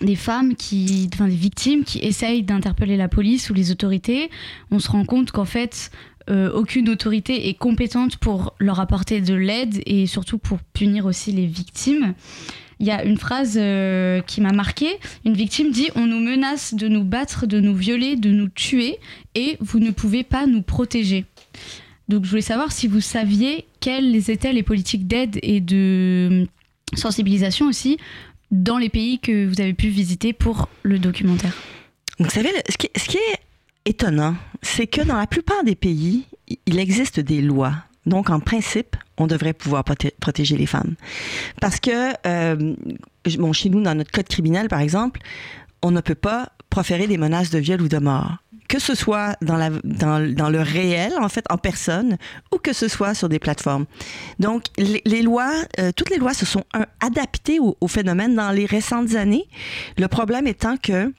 [0.00, 4.30] des femmes qui, enfin des victimes qui essayent d'interpeller la police ou les autorités.
[4.70, 5.90] On se rend compte qu'en fait,
[6.30, 11.32] euh, aucune autorité est compétente pour leur apporter de l'aide et surtout pour punir aussi
[11.32, 12.14] les victimes.
[12.78, 14.98] Il y a une phrase euh, qui m'a marquée.
[15.24, 18.98] Une victime dit On nous menace de nous battre, de nous violer, de nous tuer,
[19.34, 21.26] et vous ne pouvez pas nous protéger.
[22.08, 26.46] Donc je voulais savoir si vous saviez quelles étaient les politiques d'aide et de
[26.94, 27.98] sensibilisation aussi
[28.50, 31.54] dans les pays que vous avez pu visiter pour le documentaire.
[32.18, 33.40] Vous savez, ce qui, est
[33.90, 36.24] étonnant, c'est que dans la plupart des pays,
[36.66, 37.74] il existe des lois.
[38.06, 40.94] Donc, en principe, on devrait pouvoir protéger les femmes.
[41.60, 42.74] Parce que, euh,
[43.38, 45.20] bon, chez nous, dans notre code criminel, par exemple,
[45.82, 49.36] on ne peut pas proférer des menaces de viol ou de mort que ce soit
[49.42, 52.16] dans, le réel, en fait, en personne,
[52.54, 53.86] ou que ce soit sur des plateformes.
[54.38, 55.50] Donc, les, lois,
[55.80, 56.62] euh, toutes les lois se sont
[57.00, 59.48] adaptées au, phénomène dans les récentes années.
[59.98, 61.12] Le problème étant que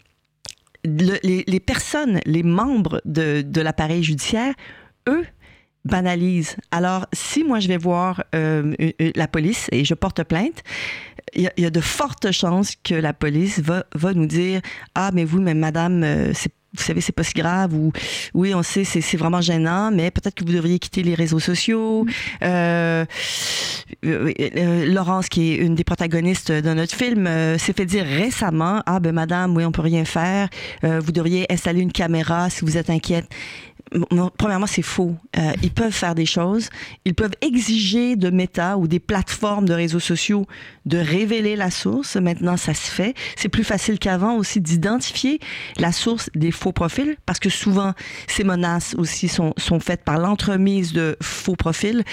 [0.83, 4.53] les, personnes, les membres de, l'appareil judiciaire,
[5.07, 5.25] eux,
[5.83, 6.57] banalisent.
[6.71, 8.75] Alors, si moi je vais voir euh,
[9.15, 10.63] la police et je porte plainte,
[11.33, 14.61] il y, a de fortes chances que la police va, nous dire
[14.95, 17.91] Ah, mais vous, madame, euh, c'est vous savez, c'est pas si grave, ou
[18.33, 22.05] oui, on sait, c'est vraiment gênant, mais peut-être que vous devriez quitter les réseaux sociaux.
[22.43, 23.05] Euh,
[24.05, 28.81] euh, euh, Laurence, qui est une des protagonistes de notre film, s'est fait dire récemment,
[28.85, 30.47] ah ben madame, oui, on peut rien faire,
[30.81, 33.27] vous devriez installer une caméra si vous êtes inquiète
[34.37, 35.15] premièrement, c'est faux.
[35.37, 36.69] Euh, ils peuvent faire des choses.
[37.05, 40.45] Ils peuvent exiger de Meta ou des plateformes de réseaux sociaux
[40.85, 42.15] de révéler la source.
[42.15, 43.13] Maintenant, ça se fait.
[43.35, 45.39] C'est plus facile qu'avant aussi d'identifier
[45.77, 47.93] la source des faux profils parce que souvent,
[48.27, 52.03] ces menaces aussi sont, sont faites par l'entremise de faux profils.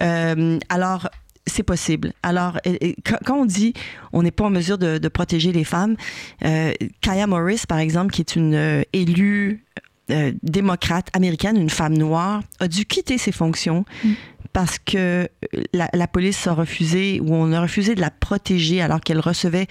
[0.00, 1.08] Euh, alors,
[1.48, 2.12] c'est possible.
[2.22, 2.58] Alors,
[3.04, 3.72] quand on dit
[4.12, 5.96] on n'est pas en mesure de, de protéger les femmes,
[6.44, 9.64] euh, Kaya Morris, par exemple, qui est une euh, élue
[10.10, 14.12] euh, démocrate américaine, une femme noire, a dû quitter ses fonctions mm.
[14.52, 15.28] parce que
[15.72, 19.66] la, la, police a refusé ou on a refusé de la protéger alors qu'elle recevait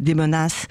[0.00, 0.66] des menaces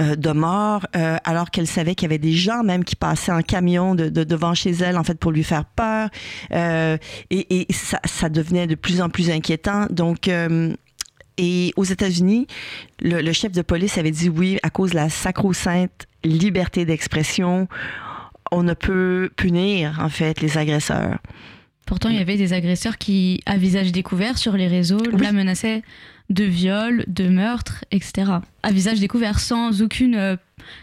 [0.00, 3.32] euh, de mort, euh, alors qu'elle savait qu'il y avait des gens même qui passaient
[3.32, 6.10] en camion de, de, devant chez elle en fait pour lui faire peur
[6.50, 6.98] et,
[7.30, 9.86] et ça, ça, devenait de plus en plus inquiétant.
[9.90, 10.28] Donc
[11.38, 12.46] et aux États-Unis,
[13.00, 17.68] le, le, chef de police avait dit oui à cause de la sacro-sainte liberté d'expression
[18.50, 21.18] on ne peut punir en fait les agresseurs.
[21.86, 25.82] Pourtant, il y avait des agresseurs qui, à visage découvert sur les réseaux, la menaçaient
[26.28, 28.30] de viol, de meurtre, etc.
[28.62, 30.14] À visage découvert, sans aucune.
[30.14, 30.36] Euh,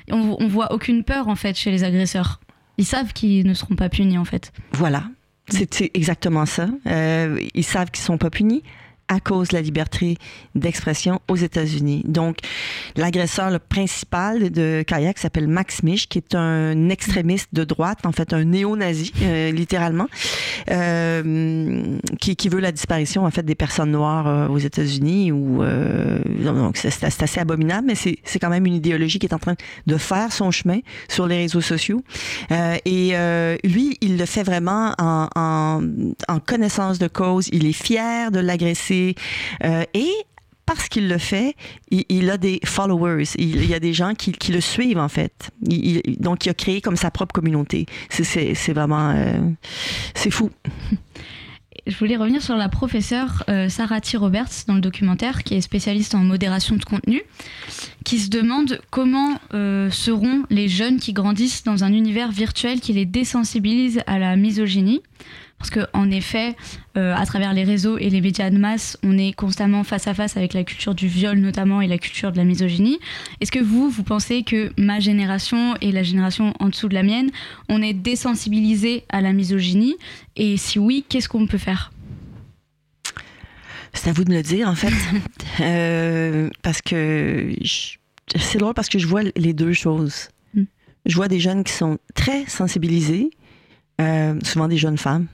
[0.10, 2.40] on, voit aucune peur en fait chez les agresseurs.
[2.80, 4.52] Ils savent qu'ils ne seront pas punis en fait.
[4.72, 5.04] Voilà,
[5.48, 6.68] c'est exactement ça.
[6.88, 8.64] Euh, ils savent qu'ils ne sont pas punis
[9.08, 10.18] à cause de la liberté
[10.56, 12.04] d'expression aux États-Unis.
[12.06, 12.38] Donc,
[12.96, 18.34] l'agresseur principal de Kayak s'appelle Max Mich, qui est un extrémiste de droite, en fait
[18.34, 20.08] un néo-nazi, euh, littéralement,
[20.72, 25.32] euh, qui, qui, veut la disparition en fait des personnes noires euh, aux États-Unis.
[25.32, 29.40] Ou euh, donc c'est assez abominable, mais c'est quand même une idéologie qui est en
[29.40, 32.02] train de faire son chemin sur les réseaux sociaux.
[32.52, 33.14] Euh, et
[33.64, 35.82] lui, il le fait vraiment en, en,
[36.28, 37.50] en connaissance de cause.
[37.52, 39.16] Il est fier de l'agresser
[39.64, 40.12] et
[40.66, 41.56] parce qu'il le fait,
[41.92, 43.26] il, a des followers.
[43.38, 45.52] Il, y a des gens qui, le suivent, en fait.
[46.20, 47.86] donc, il a créé comme sa propre communauté.
[48.10, 49.12] C'est vraiment...
[49.12, 49.40] Euh,
[50.14, 50.50] c'est fou.
[51.88, 54.18] Je voulais revenir sur la professeure euh, Sarah T.
[54.18, 57.22] Roberts dans le documentaire, qui est spécialiste en modération de contenu,
[58.04, 63.06] qui se demande comment seront les jeunes qui grandissent dans un univers virtuel qui les
[63.06, 65.04] désensibilise à la misogynie.
[65.58, 66.56] Parce qu'en effet,
[66.98, 70.14] euh, à travers les réseaux et les médias de masse, on est constamment face à
[70.14, 73.00] face avec la culture du viol notamment et la culture de la misogynie.
[73.42, 77.04] Est-ce que vous, vous pensez que ma génération et la génération en dessous de la
[77.04, 77.32] mienne,
[77.70, 79.96] on est désensibilisé à la misogynie?
[80.36, 81.92] Et si oui, qu'est-ce qu'on peut faire?
[83.94, 84.94] C'est à vous de me le dire en fait.
[85.62, 87.56] euh, parce que
[88.36, 90.30] c'est drôle parce que je vois les deux choses.
[90.54, 90.66] Hmm.
[91.06, 93.32] Je vois des jeunes qui sont très sensibilisés,
[94.02, 95.28] euh, souvent des jeunes femmes,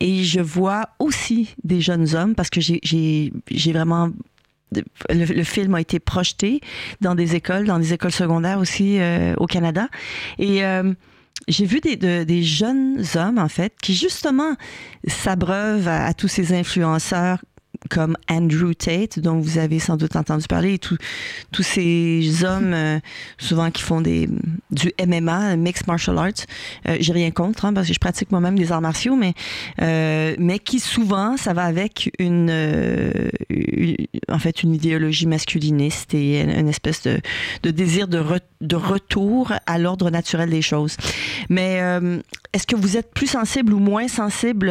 [0.00, 3.32] et je vois aussi des jeunes hommes parce que j'ai
[3.72, 4.10] vraiment
[5.08, 6.60] le, film a été projeté
[7.00, 8.98] dans des écoles, dans des écoles secondaires aussi
[9.38, 9.88] au Canada.
[10.38, 10.62] Et
[11.46, 14.54] j'ai vu des, des, jeunes hommes, en fait, qui justement
[15.06, 17.38] s'abreuvent à, tous ces influenceurs
[17.90, 20.98] comme Andrew Tate, dont vous avez sans doute entendu parler, tous
[21.62, 22.98] ces hommes, euh,
[23.38, 24.28] souvent qui font des,
[24.70, 26.46] du MMA, Mixed Martial Arts.
[26.88, 29.34] Euh, J'ai rien contre, hein, parce que je pratique moi-même des arts martiaux, mais,
[29.80, 33.28] euh, mais qui souvent, ça va avec une, euh,
[34.28, 37.20] en fait, une idéologie masculiniste et une espèce de,
[37.62, 38.22] de désir de,
[38.60, 40.96] de retour à l'ordre naturel des choses.
[41.48, 42.20] Mais euh,
[42.52, 44.70] est-ce que vous êtes plus sensible ou moins sensible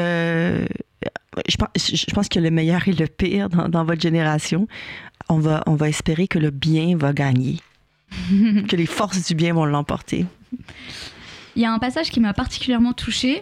[1.47, 4.67] je pense, je pense que le meilleur et le pire dans, votre génération.
[5.29, 7.57] On va, on va espérer que le bien va gagner,
[8.67, 10.25] que les forces du bien vont l'emporter.
[11.55, 13.41] Il y a un passage qui m'a particulièrement touchée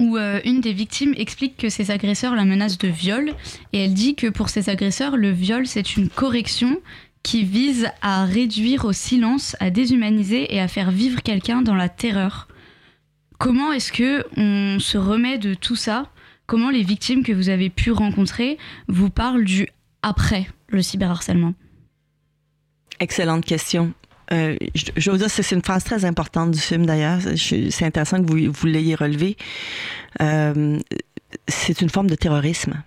[0.00, 3.32] où euh, une des victimes explique que ses agresseurs la menacent de viol
[3.72, 6.80] et elle dit que pour ses agresseurs, le viol c'est une correction
[7.22, 11.88] qui vise à réduire au silence, à déshumaniser et à faire vivre quelqu'un dans la
[11.88, 12.46] terreur.
[13.38, 16.10] Comment est-ce que on se remet de tout ça
[16.46, 19.68] comment les victimes que vous avez pu rencontrer vous parlent du
[20.02, 21.54] après le cyberharcèlement?
[23.00, 23.92] Excellente question.
[24.32, 27.20] Euh, je, veux dire, c'est une phrase très importante du film d'ailleurs.
[27.36, 29.36] C'est intéressant que vous, vous l'ayez relevé.
[30.20, 30.78] Euh,
[31.46, 32.82] c'est une forme de terrorisme.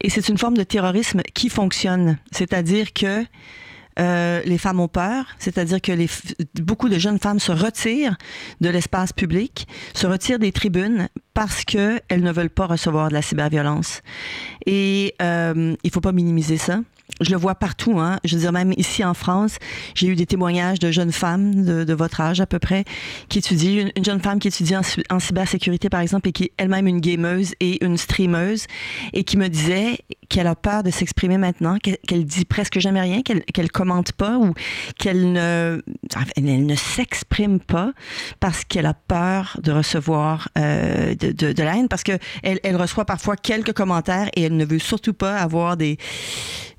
[0.00, 2.18] Et c'est une forme de terrorisme qui fonctionne.
[2.32, 3.24] C'est-à-dire que
[3.98, 6.08] euh, les femmes ont peur, c'est-à-dire que les,
[6.60, 8.16] beaucoup de jeunes femmes se retirent
[8.60, 13.22] de l'espace public, se retirent des tribunes parce qu'elles ne veulent pas recevoir de la
[13.22, 14.02] cyberviolence.
[14.66, 16.80] Et euh, il faut pas minimiser ça
[17.20, 17.98] je le vois partout.
[18.00, 18.18] Hein.
[18.24, 19.56] Je veux dire, même ici en France,
[19.94, 22.84] j'ai eu des témoignages de jeunes femmes de, votre âge à peu près
[23.28, 26.86] qui étudient, une, jeune femme qui étudie en, cybersécurité par exemple et qui est elle-même
[26.86, 28.66] une gameuse et une streameuse
[29.12, 29.98] et qui me disait
[30.30, 34.38] qu'elle a peur de s'exprimer maintenant, qu'elle dit presque jamais rien, qu'elle qu'elle commente pas
[34.38, 34.54] ou
[34.98, 37.92] qu'elle ne, s'exprime pas
[38.40, 42.76] parce qu'elle a peur de recevoir euh, de, de, la haine parce que elle, elle
[42.76, 45.98] reçoit parfois quelques commentaires et elle ne veut surtout pas avoir des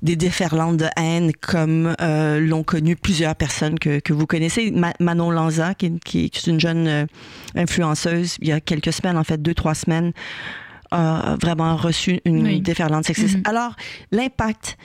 [0.04, 4.72] des déferlantes de haine comme euh, l'ont connu plusieurs personnes que, que vous connaissez.
[5.00, 7.06] Manon Lanza, qui, qui, est une jeune euh,
[7.56, 10.12] influenceuse, il y a quelques semaines, en fait, deux, trois semaines,
[10.90, 13.38] a vraiment reçu une déferlante sexiste.
[13.38, 13.48] Mm-hmm.
[13.48, 13.74] Alors,
[14.12, 14.76] l'impact,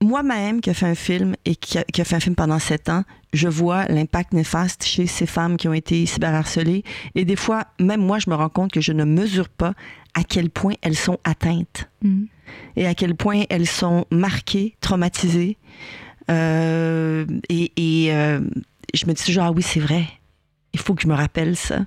[0.00, 2.60] moi-même qui a fait un film et qui a, qui a, fait un film pendant
[2.60, 6.84] sept ans, je vois l'impact néfaste chez ces femmes qui ont été cyberharcelées.
[7.16, 9.74] Et des fois, même moi, je me rends compte que je ne mesure pas
[10.14, 11.90] à quel point elles sont atteintes.
[12.02, 12.26] Mm
[12.76, 15.58] et à quel point elles sont marquées, traumatisées.
[16.30, 18.40] Euh, et, euh,
[18.94, 20.04] je me dis toujours, ah oui, c'est vrai.
[20.72, 21.80] Il faut que je me rappelle ça.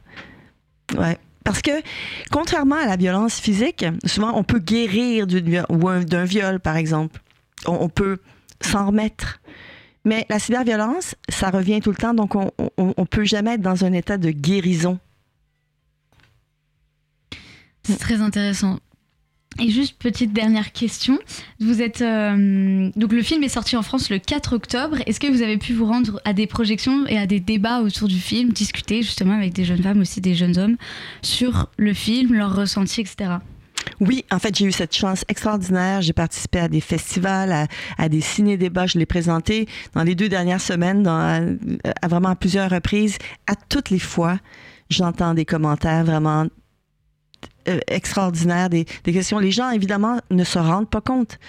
[0.98, 1.18] Ouais.
[1.44, 1.72] Parce que,
[2.32, 7.22] contrairement à la violence physique, souvent on peut guérir d'un viol, par exemple.
[7.68, 8.18] On, on peut
[8.62, 9.40] s'en remettre.
[10.06, 13.86] Mais la cyberviolence, ça revient tout le temps, donc on ne peut jamais être dans
[13.86, 15.00] un état de guérison.
[17.84, 18.80] C'est très intéressant.
[19.60, 21.18] Et juste petite dernière question.
[21.62, 24.98] Vous êtes euh, donc le film est sorti en France le 4 octobre.
[25.06, 28.10] Est-ce que vous avez pu vous rendre à des projections et à des débats autour
[28.10, 30.76] du film, discuter justement avec des jeunes femmes aussi des jeunes hommes
[31.22, 33.36] sur le film, leurs ressentis, etc.
[34.02, 36.02] Oui, en fait, j'ai eu cette chance extraordinaire.
[36.02, 38.88] J'ai participé à des festivals, à, des ciné-débats.
[38.88, 41.40] Je l'ai présenté dans les deux dernières semaines, dans, à,
[42.02, 43.18] à vraiment à plusieurs reprises.
[43.48, 44.38] À toutes les fois,
[44.90, 46.46] j'entends des commentaires vraiment
[47.88, 49.40] extraordinaire, des, questions.
[49.40, 51.40] Les gens, évidemment, ne se rendent pas compte.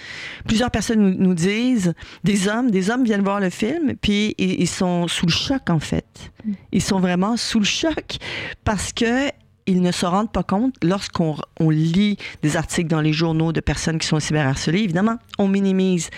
[0.45, 4.61] Plusieurs personnes nous, nous disent, des hommes, des hommes viennent voir le film, puis ils,
[4.61, 6.31] ils, sont sous le choc, en fait.
[6.71, 8.17] Ils sont vraiment sous le choc
[8.63, 9.29] parce que
[9.67, 13.59] ils ne se rendent pas compte lorsqu'on on lit des articles dans les journaux de
[13.59, 14.79] personnes qui sont cyberharcelées.
[14.79, 16.09] Évidemment, on minimise.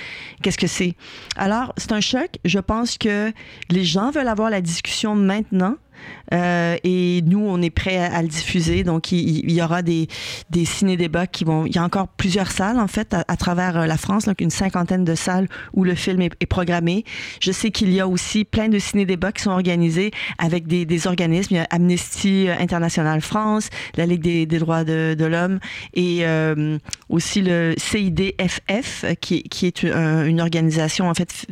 [0.41, 0.95] Qu'est-ce que c'est?
[1.35, 2.29] Alors, c'est un choc.
[2.45, 3.33] Je pense que
[3.69, 5.75] les gens veulent avoir la discussion maintenant
[6.33, 8.83] euh, et nous, on est prêt à, le diffuser.
[8.83, 10.07] Donc, il, y aura des,
[10.49, 11.65] des ciné-débats qui vont.
[11.65, 14.49] Il y a encore plusieurs salles, en fait, à, travers euh, la France, donc une
[14.49, 17.03] cinquantaine de salles où le film est, programmé.
[17.41, 21.07] Je sais qu'il y a aussi plein de ciné-débats qui sont organisés avec des, des,
[21.07, 21.53] organismes.
[21.53, 25.59] Il y a Amnesty International France, la Ligue des, des droits de, de l'homme
[25.93, 31.45] et euh, aussi le CIDFF, qui, qui est une, une organisation, en fait,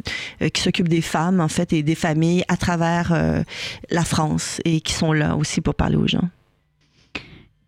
[0.52, 3.44] qui s'occupe des femmes, en fait, et des familles à travers euh,
[3.90, 6.30] la France et qui sont là aussi pour parler aux gens.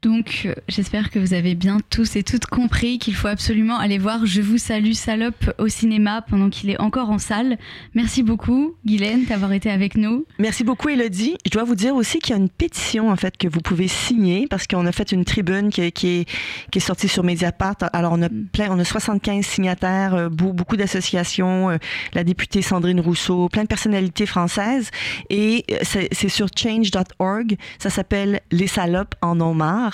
[0.01, 3.97] Donc, euh, j'espère que vous avez bien tous et toutes compris qu'il faut absolument aller
[3.97, 7.57] voir Je vous salue salope au cinéma pendant qu'il est encore en salle.
[7.95, 10.25] Merci beaucoup, Guylaine, d'avoir été avec nous.
[10.39, 11.35] Merci beaucoup, Elodie.
[11.45, 13.89] Je dois vous dire aussi qu'il y a une pétition, en fait, que vous pouvez
[13.89, 16.29] signer parce qu'on a fait une tribune qui, qui, est,
[16.71, 17.75] qui est sortie sur Mediapart.
[17.91, 18.45] Alors, on a Mm.
[18.53, 21.77] plein, on a 75 signataires, euh, beau- beaucoup d'associations, euh,
[22.13, 24.91] la députée Sandrine Rousseau, plein de personnalités françaises.
[25.29, 27.57] Et c'est c'est sur change.org.
[27.79, 29.88] Ça s'appelle Les salopes en ont marre.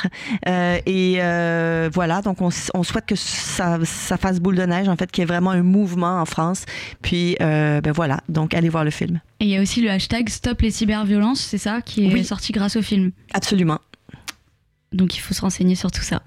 [0.47, 4.95] Euh, et euh, voilà, donc on, souhaite que ça, ça fasse boule de neige, en
[4.95, 6.65] fait, qu'il y ait vraiment un mouvement en France.
[7.01, 9.19] Puis, euh, ben voilà, donc allez voir le film.
[9.39, 12.23] Et il y a aussi le hashtag Stop les cyberviolences, c'est ça, qui est Oui.
[12.23, 13.11] sorti grâce au film.
[13.33, 13.79] Absolument.
[14.93, 16.21] Donc il faut se renseigner sur tout ça.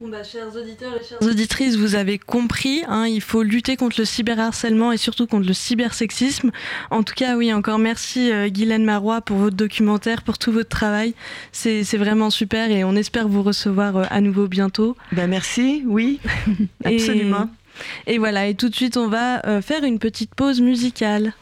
[0.00, 3.96] Bon bah, chers auditeurs et chères auditrices, vous avez compris, hein, il faut lutter contre
[4.00, 6.50] le cyberharcèlement et surtout contre le cybersexisme.
[6.90, 10.68] En tout cas, oui, encore merci euh, Guylaine Marois pour votre documentaire, pour tout votre
[10.68, 11.14] travail.
[11.52, 14.96] C'est vraiment super et on espère vous recevoir euh, à nouveau bientôt.
[15.12, 16.18] Ben merci, oui,
[16.84, 17.48] Et- absolument.
[18.06, 21.32] Et voilà, et tout de suite, on va euh, faire une petite pause musicale.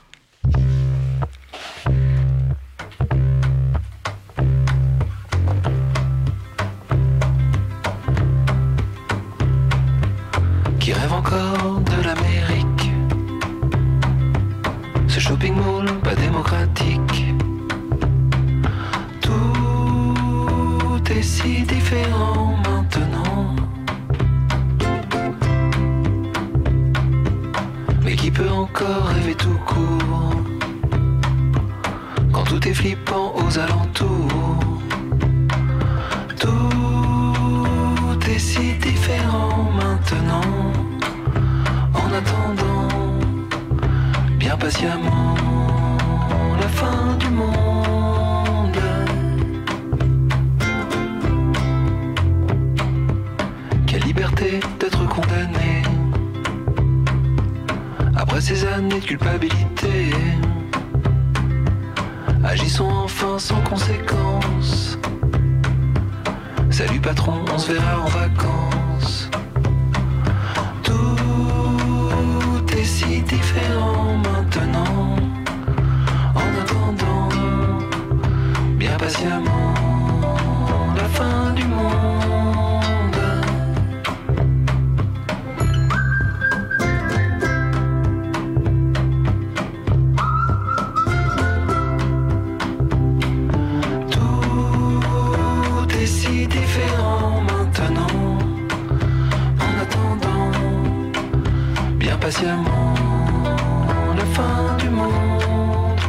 [104.17, 106.01] La fin du monde,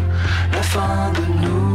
[0.52, 1.74] la fin de nous.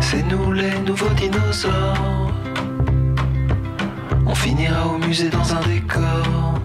[0.00, 2.32] C'est nous les nouveaux dinosaures.
[4.26, 6.60] On finira au musée dans un décor.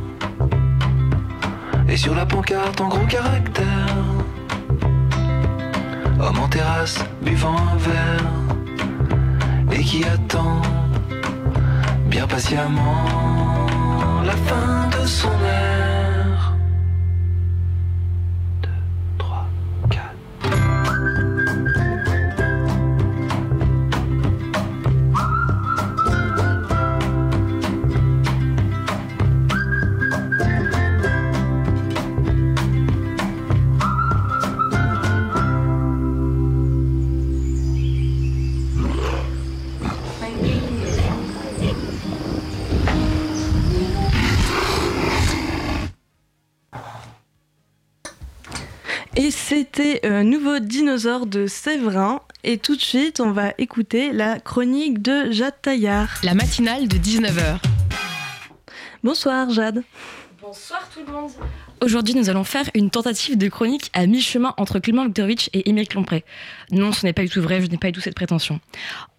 [1.88, 3.98] Et sur la pancarte en gros caractères.
[6.20, 8.32] Homme en terrasse, buvant un verre,
[9.72, 10.62] et qui attend
[12.12, 13.06] bien patiemment
[14.26, 15.61] la fin de son air.
[50.52, 52.20] Nouveau dinosaure de Séverin.
[52.44, 56.10] Et tout de suite, on va écouter la chronique de Jade Taillard.
[56.24, 57.58] La matinale de 19h.
[59.02, 59.82] Bonsoir Jade.
[60.42, 61.32] Bonsoir tout le monde.
[61.80, 65.94] Aujourd'hui, nous allons faire une tentative de chronique à mi-chemin entre Clément Luktovitch et Émeric
[65.94, 66.26] Lompré.
[66.70, 68.60] Non, ce n'est pas du tout vrai, je n'ai pas du tout cette prétention.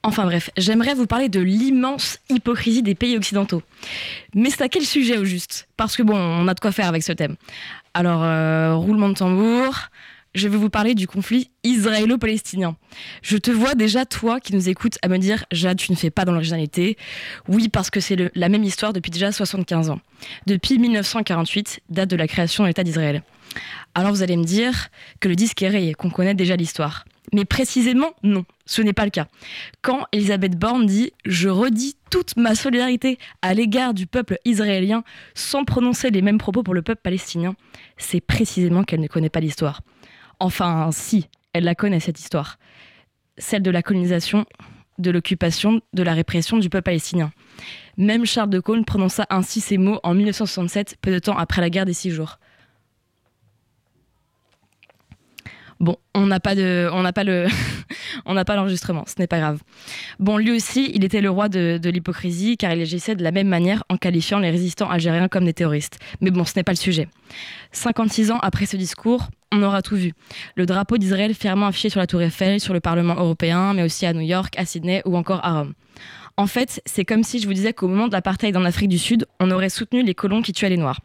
[0.03, 3.63] Enfin bref, j'aimerais vous parler de l'immense hypocrisie des pays occidentaux.
[4.35, 5.67] Mais c'est à quel sujet au juste?
[5.79, 7.37] Parce que bon, on a de quoi faire avec ce thème.
[7.95, 9.89] Alors, euh, roulement de tambour,
[10.35, 12.77] je vais vous parler du conflit israélo-palestinien.
[13.23, 16.11] Je te vois déjà, toi qui nous écoutes, à me dire Jade, tu ne fais
[16.11, 16.97] pas dans l'originalité.
[17.49, 20.01] Oui, parce que c'est la même histoire depuis déjà 75 ans.
[20.47, 23.23] Depuis 1948, date de la création de l'État d'Israël.
[23.95, 24.89] Alors vous allez me dire
[25.21, 27.05] que le disque est rayé, qu'on connaît déjà l'histoire.
[27.35, 29.27] Mais précisément, non, ce n'est pas le cas.
[29.81, 35.65] Quand Elisabeth Borne dit Je redis toute ma solidarité à l'égard du peuple israélien sans
[35.65, 37.55] prononcer les mêmes propos pour le peuple palestinien,
[37.97, 39.83] c'est précisément qu'elle ne connaît pas l'histoire.
[40.41, 42.59] Enfin, si, elle la connaît cette histoire.
[43.39, 44.45] celle de la colonisation,
[44.99, 47.33] de l'occupation, de la répression du peuple palestinien.
[47.97, 51.71] Même Charles de Gaulle prononça ainsi ces mots en 1967, peu de temps après la
[51.71, 52.39] guerre des Six Jours.
[55.83, 56.55] Bon, on n'a pas
[58.55, 59.59] l'enregistrement, ce n'est pas grave.
[60.21, 63.33] Bon, lui aussi, il était le roi de, de l'hypocrisie car il agissait de la
[63.33, 65.99] même manière en qualifiant les résistants algériens comme des terroristes.
[66.21, 67.09] Mais bon, ce n'est pas le sujet.
[67.73, 70.13] 56 ans après ce discours, on aura tout vu.
[70.55, 74.07] Le drapeau d'Israël fièrement affiché sur la Tour Eiffel, sur le Parlement européen, mais aussi
[74.07, 75.75] à New York, à Sydney ou encore à Rome.
[76.43, 78.99] En fait, c'est comme si je vous disais qu'au moment de l'apartheid en Afrique du
[78.99, 80.99] Sud, on aurait soutenu les colons qui tuaient les Noirs.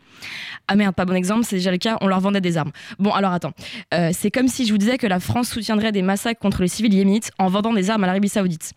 [0.67, 2.71] Ah merde, pas bon exemple, c'est déjà le cas, on leur vendait des armes.
[2.97, 3.53] Bon, alors attends.
[3.93, 6.67] Euh, c'est comme si je vous disais que la France soutiendrait des massacres contre les
[6.67, 8.73] civils yéménites en vendant des armes à l'Arabie Saoudite.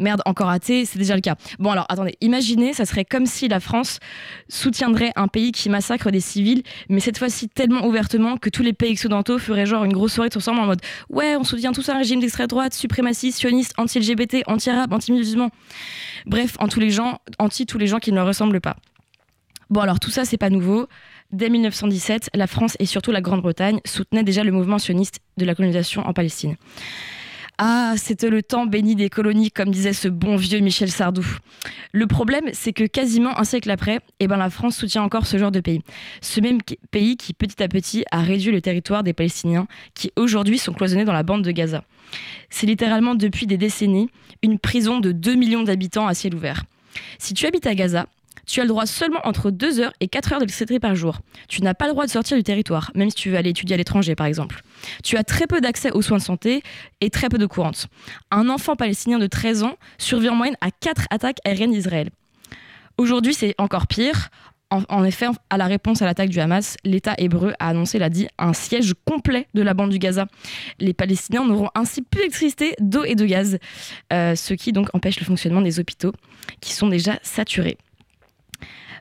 [0.00, 1.36] Merde, encore raté, c'est déjà le cas.
[1.60, 4.00] Bon alors, attendez, imaginez, ça serait comme si la France
[4.48, 8.72] soutiendrait un pays qui massacre des civils, mais cette fois-ci tellement ouvertement que tous les
[8.72, 10.80] pays occidentaux feraient genre une grosse soirée tous ensemble en mode
[11.10, 15.50] «Ouais, on soutient tous un régime d'extrême droite, suprémaciste, sioniste, anti-LGBT, anti-arabe, anti-musulman.»
[16.26, 18.76] Bref, en tous les gens, anti tous les gens qui ne leur ressemblent pas.
[19.70, 20.88] Bon alors, tout ça, c'est pas nouveau.
[21.30, 25.54] Dès 1917, la France et surtout la Grande-Bretagne soutenaient déjà le mouvement sioniste de la
[25.54, 26.56] colonisation en Palestine.
[27.58, 31.24] Ah, c'était le temps béni des colonies, comme disait ce bon vieux Michel Sardou.
[31.92, 35.38] Le problème, c'est que quasiment un siècle après, eh ben, la France soutient encore ce
[35.38, 35.80] genre de pays.
[36.20, 36.58] Ce même
[36.90, 41.04] pays qui, petit à petit, a réduit le territoire des Palestiniens, qui aujourd'hui sont cloisonnés
[41.04, 41.84] dans la bande de Gaza.
[42.50, 44.10] C'est littéralement depuis des décennies
[44.42, 46.64] une prison de 2 millions d'habitants à ciel ouvert.
[47.18, 48.06] Si tu habites à Gaza,
[48.46, 51.18] tu as le droit seulement entre 2 heures et 4 heures d'électricité par jour.
[51.48, 53.74] Tu n'as pas le droit de sortir du territoire, même si tu veux aller étudier
[53.74, 54.62] à l'étranger par exemple.
[55.02, 56.62] Tu as très peu d'accès aux soins de santé
[57.00, 57.86] et très peu de courantes.
[58.30, 62.10] Un enfant palestinien de 13 ans survit en moyenne à 4 attaques aériennes d'Israël.
[62.96, 64.30] Aujourd'hui, c'est encore pire.
[64.70, 68.26] En, effet, à la réponse à l'attaque du Hamas, l'État hébreu a annoncé, l'a dit,
[68.38, 70.26] un siège complet de la bande du Gaza.
[70.80, 73.58] Les Palestiniens n'auront ainsi plus d'électricité, d'eau et de gaz,
[74.12, 76.12] euh, ce qui donc empêche le fonctionnement des hôpitaux,
[76.60, 77.78] qui sont déjà saturés.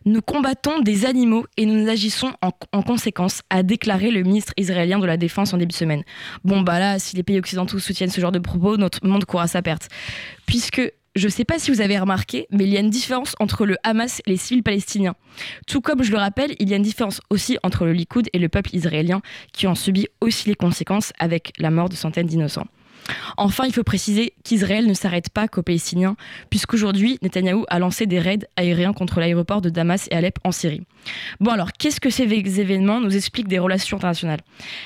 [0.06, 5.06] Nous combattons des animaux et nous agissons en, conséquence, a déclaré le ministre israélien de
[5.06, 6.04] la Défense en début de semaine.
[6.44, 9.42] Bon, bah là, si les pays occidentaux soutiennent ce genre de propos, notre monde court
[9.42, 9.88] à sa perte.
[10.46, 10.82] Puisque
[11.16, 13.66] je ne sais pas si vous avez remarqué, mais il y a une différence entre
[13.66, 15.16] le Hamas et les civils palestiniens.
[15.68, 18.40] Tout comme je le rappelle, il y a une différence aussi entre le Likoud et
[18.40, 22.66] le peuple israélien qui ont subi aussi les conséquences avec la mort de centaines d'innocents.
[23.38, 26.16] Enfin, il faut préciser qu'Israël ne s'arrête pas qu'aux Palestiniens,
[26.50, 30.84] puisqu'aujourd'hui, Netanyahou a lancé des raids aériens contre l'aéroport de Damas et Alep en Syrie.
[31.40, 34.42] Bon alors, qu'est-ce que ces événements nous expliquent des relations internationales?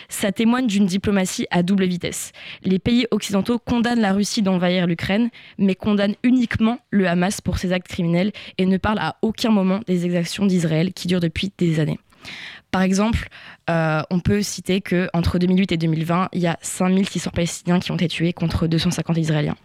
[0.10, 2.32] Ça témoigne d'une diplomatie à double vitesse.
[2.64, 7.72] Les pays occidentaux condamnent la Russie d'envahir l'Ukraine, mais condamnent uniquement le Hamas pour ses
[7.74, 11.80] actes criminels et ne parlent à aucun moment des exactions d'Israël qui durent depuis des
[11.80, 12.00] années.
[12.78, 13.30] Par exemple,
[13.72, 17.96] euh, on peut citer qu'entre 2008 et 2020, il y a 5600 Palestiniens qui ont
[17.96, 19.56] été tués contre 250 Israéliens.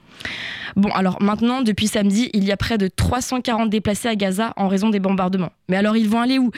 [0.76, 4.66] Bon, alors maintenant, depuis samedi, il y a près de 340 déplacés à Gaza en
[4.66, 5.52] raison des bombardements.
[5.68, 6.52] Mais alors, ils vont aller où?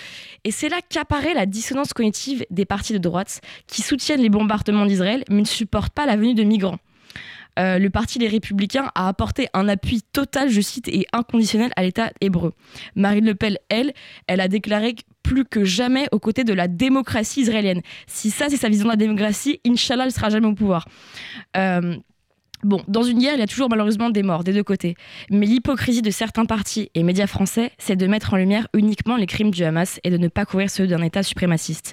[0.44, 4.86] Et c'est là qu'apparaît la dissonance cognitive des partis de droite qui soutiennent les bombardements
[4.86, 6.78] d'Israël mais ne supportent pas la venue de migrants.
[7.58, 11.82] Euh, le parti Les Républicains a apporté un appui total, je cite, et inconditionnel à
[11.82, 12.52] l'État hébreu.
[12.94, 13.92] Marine Le Pen, elle,
[14.26, 14.94] elle a déclaré
[15.24, 17.80] plus que jamais aux côtés de la démocratie israélienne.
[18.06, 20.86] Si ça, c'est sa vision de la démocratie, Inch'Allah, elle sera jamais au pouvoir.
[21.56, 21.96] Euh,
[22.64, 24.96] Bon, dans une guerre, il y a toujours malheureusement des morts des deux côtés.
[25.30, 29.26] Mais l'hypocrisie de certains partis et médias français, c'est de mettre en lumière uniquement les
[29.26, 31.92] crimes du Hamas et de ne pas couvrir ceux d'un État suprémaciste.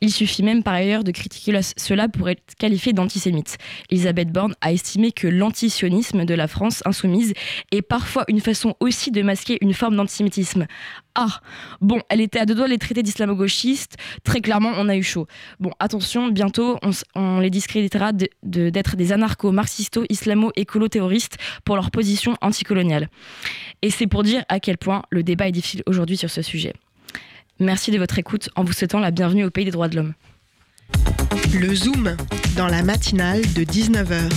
[0.00, 3.58] Il suffit même par ailleurs de critiquer cela pour être qualifié d'antisémite.
[3.90, 7.34] Elisabeth Borne a estimé que l'antisionisme de la France insoumise
[7.72, 10.68] est parfois une façon aussi de masquer une forme d'antisémitisme.
[11.14, 11.40] Ah,
[11.82, 13.96] bon, elle était à deux doigts les traités d'islamo-gauchistes.
[14.24, 15.26] Très clairement, on a eu chaud.
[15.60, 16.78] Bon, attention, bientôt,
[17.14, 23.10] on, les discréditera d'être de, des anarcho-marxisto, islamo-écolo-terroristes pour leur position anticoloniale.
[23.82, 26.72] Et c'est pour dire à quel point le débat est difficile aujourd'hui sur ce sujet.
[27.58, 30.14] Merci de votre écoute en vous souhaitant la bienvenue au pays des droits de l'homme.
[31.54, 32.16] Le Zoom,
[32.56, 34.30] dans la matinale de 19h.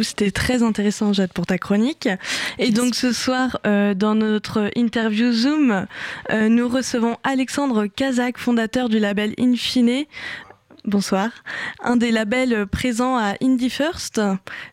[0.00, 2.08] C'était très intéressant, Jade, pour ta chronique.
[2.58, 5.86] Et donc ce soir, euh, dans notre interview Zoom,
[6.30, 10.04] euh, nous recevons Alexandre Kazak, fondateur du label Infine.
[10.84, 11.30] Bonsoir.
[11.82, 14.20] Un des labels présents à Indie First,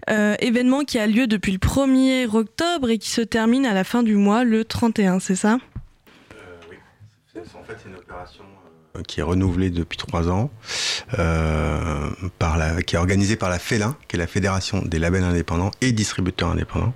[0.09, 3.83] euh, événement qui a lieu depuis le 1er octobre et qui se termine à la
[3.83, 5.57] fin du mois, le 31, c'est ça?
[6.69, 6.77] Oui.
[7.35, 8.43] En fait, c'est une opération
[9.07, 10.49] qui est renouvelée depuis trois ans,
[11.17, 15.23] euh, par la, qui est organisée par la FELIN, qui est la Fédération des labels
[15.23, 16.93] indépendants et distributeurs indépendants.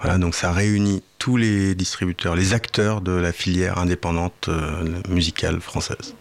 [0.00, 5.60] Voilà, donc ça réunit tous les distributeurs, les acteurs de la filière indépendante euh, musicale
[5.60, 6.14] française.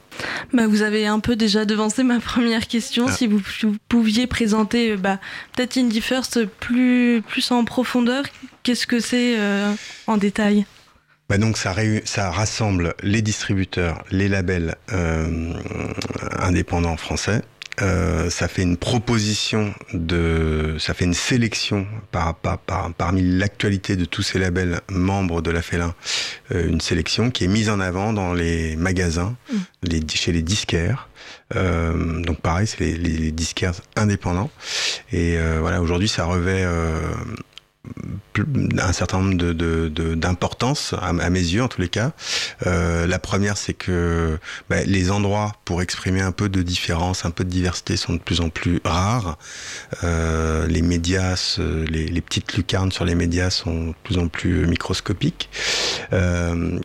[0.53, 3.05] Bah, vous avez un peu déjà devancé ma première question.
[3.07, 3.11] Ah.
[3.11, 3.41] Si vous,
[3.89, 5.19] pouviez présenter bah,
[5.55, 8.23] peut-être Indie First plus, plus en profondeur,
[8.61, 9.37] qu'est-ce que c'est
[10.07, 10.65] en détail?
[11.29, 11.73] Bah donc ça,
[12.05, 14.75] ça, rassemble les distributeurs, les labels
[16.37, 17.41] indépendants français,
[17.81, 22.59] euh, ça fait une proposition de, ça fait une sélection par, par,
[22.93, 25.95] parmi l'actualité de tous ces labels membres de la Félin,
[26.51, 29.57] euh, une sélection qui est mise en avant dans les magasins, mm.
[29.83, 31.09] les, chez les disquaires.
[31.55, 34.51] Euh, donc pareil, c'est les, les, disquaires indépendants.
[35.11, 36.65] Et voilà, aujourd'hui, ça revêt
[38.77, 42.13] un certain nombre de, d'importance à, mes yeux en tous les cas.
[42.65, 47.31] Euh, la première, c'est que bah, les endroits pour exprimer un peu de différence, un
[47.31, 49.37] peu de diversité sont de plus en plus rares.
[50.03, 55.49] Euh, les médias, les, petites lucarnes sur les médias sont de plus en plus microscopiques.
[56.13, 56.79] Euh,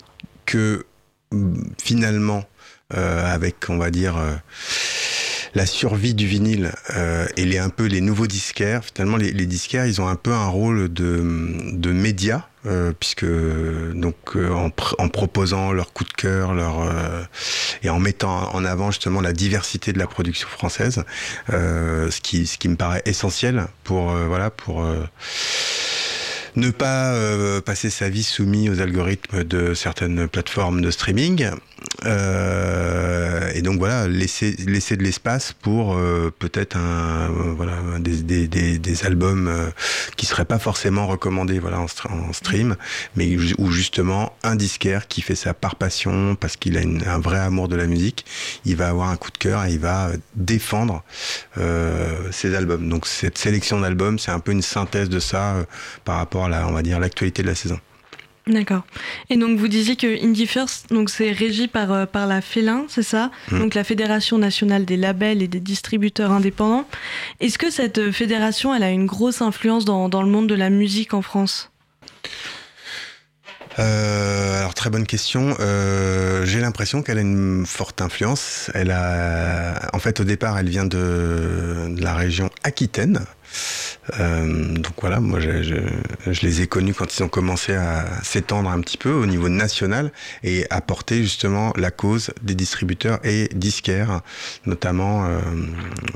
[0.46, 0.84] que
[1.82, 2.44] finalement,
[2.90, 4.16] avec on va dire
[5.59, 8.82] la survie du vinyle euh, et les, un peu les nouveaux disquaires.
[8.84, 11.20] Finalement, les, disquaires, ils ont un peu un rôle de,
[11.72, 12.48] de média.
[12.66, 16.74] Euh, puisque donc euh, en, en, proposant leur coup de cœur, leur
[17.84, 21.04] et en mettant en avant justement la diversité de la production française,
[21.48, 24.84] ce qui ce qui me paraît essentiel pour voilà pour
[26.57, 31.51] ne pas euh, passer sa vie soumis aux algorithmes de certaines plateformes de streaming.
[32.05, 38.78] Euh, et donc voilà, laisser, laisser de l'espace pour euh, peut-être un, voilà, des, des,
[38.78, 39.72] des, albums
[40.16, 42.76] qui seraient pas forcément recommandés voilà, en, stream,
[43.14, 47.38] mais où justement un disquaire qui fait ça par passion, parce qu'il a un vrai
[47.38, 48.24] amour de la musique,
[48.64, 51.05] il va avoir un coup de cœur et il va défendre
[52.32, 52.88] ses albums.
[52.88, 55.55] Donc cette sélection d'albums, c'est un peu une synthèse de ça
[56.05, 57.78] par rapport à on va dire, l'actualité de la saison.
[58.49, 58.82] D'accord.
[59.28, 62.86] Et donc vous disiez que Indie First, donc c'est régi par, euh, par la Félin,
[62.89, 63.59] c'est ça mmh.
[63.59, 66.86] Donc la Fédération nationale des labels et des distributeurs indépendants.
[67.41, 70.70] Est-ce que cette fédération, elle a une grosse influence dans, dans le monde de la
[70.70, 71.70] musique en France?
[73.79, 75.57] Euh, alors très bonne question.
[75.61, 78.70] Euh, j'ai l'impression qu'elle a une forte influence.
[78.74, 83.20] Elle a, en fait, au départ, elle vient de, la région Aquitaine.
[84.20, 88.70] Euh, donc voilà, moi je, je, les ai connus quand ils ont commencé à s'étendre
[88.70, 90.12] un petit peu au niveau national
[90.43, 94.20] et à porter justement la cause des distributeurs et disquaires,
[94.66, 95.39] notamment euh,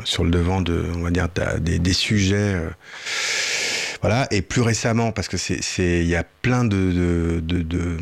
[0.05, 1.29] sur le devant de, on va dire,
[1.61, 2.55] des, des sujets.
[2.55, 2.71] Euh,
[4.03, 7.96] voilà, et plus récemment, parce que c'est, il y a plein de, de, de,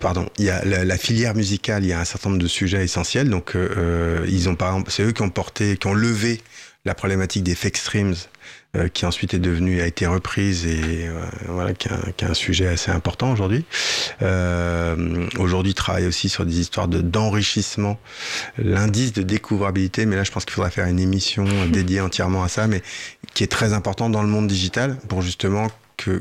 [0.00, 2.84] pardon, il y a la, filière musicale, il y a un certain nombre de sujets
[2.84, 3.30] essentiels.
[3.30, 6.42] Donc, euh, ils ont par exemple, c'est eux qui ont porté, qui ont levé
[6.84, 8.14] la problématique des fake streams
[8.76, 12.68] euh, qui ensuite est devenue a été reprise et euh, voilà qui est, un, sujet
[12.68, 13.64] assez important aujourd'hui.
[14.20, 17.98] Euh, aujourd'hui, travaille aussi sur des histoires de d'enrichissement,
[18.58, 20.04] l'indice de découvrabilité.
[20.04, 22.82] Mais là, je pense qu'il faudra faire une émission dédiée entièrement à ça, mais
[23.32, 26.20] qui est très important dans le monde digital pour justement que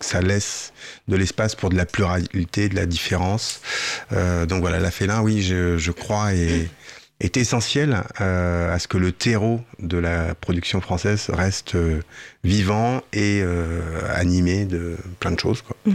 [0.00, 0.72] ça laisse
[1.08, 3.60] de l'espace pour de la pluralité, de la différence.
[4.12, 6.68] Euh, donc voilà, la félin, oui, je, je crois, et
[7.20, 12.00] est essentiel euh, à ce que le terreau de la production française reste euh,
[12.44, 13.80] vivant et euh,
[14.14, 15.62] animé de plein de choses.
[15.62, 15.76] Quoi.
[15.84, 15.94] Mm.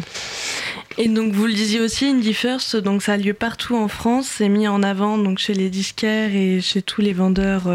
[0.97, 4.31] Et donc vous le disiez aussi, Indie First, donc ça a lieu partout en France,
[4.37, 7.67] c'est mis en avant donc chez les disquaires et chez tous les vendeurs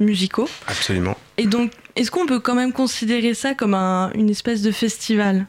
[0.00, 0.48] musicaux.
[0.66, 1.16] Absolument.
[1.38, 5.46] Et donc, est-ce qu'on peut quand même considérer ça comme un, une espèce de festival?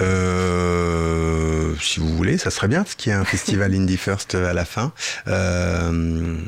[0.00, 1.35] Euh,
[1.80, 4.52] si vous voulez, ça serait bien, parce qu'il y a un festival Indie First à
[4.52, 4.92] la fin.
[5.28, 6.38] Euh,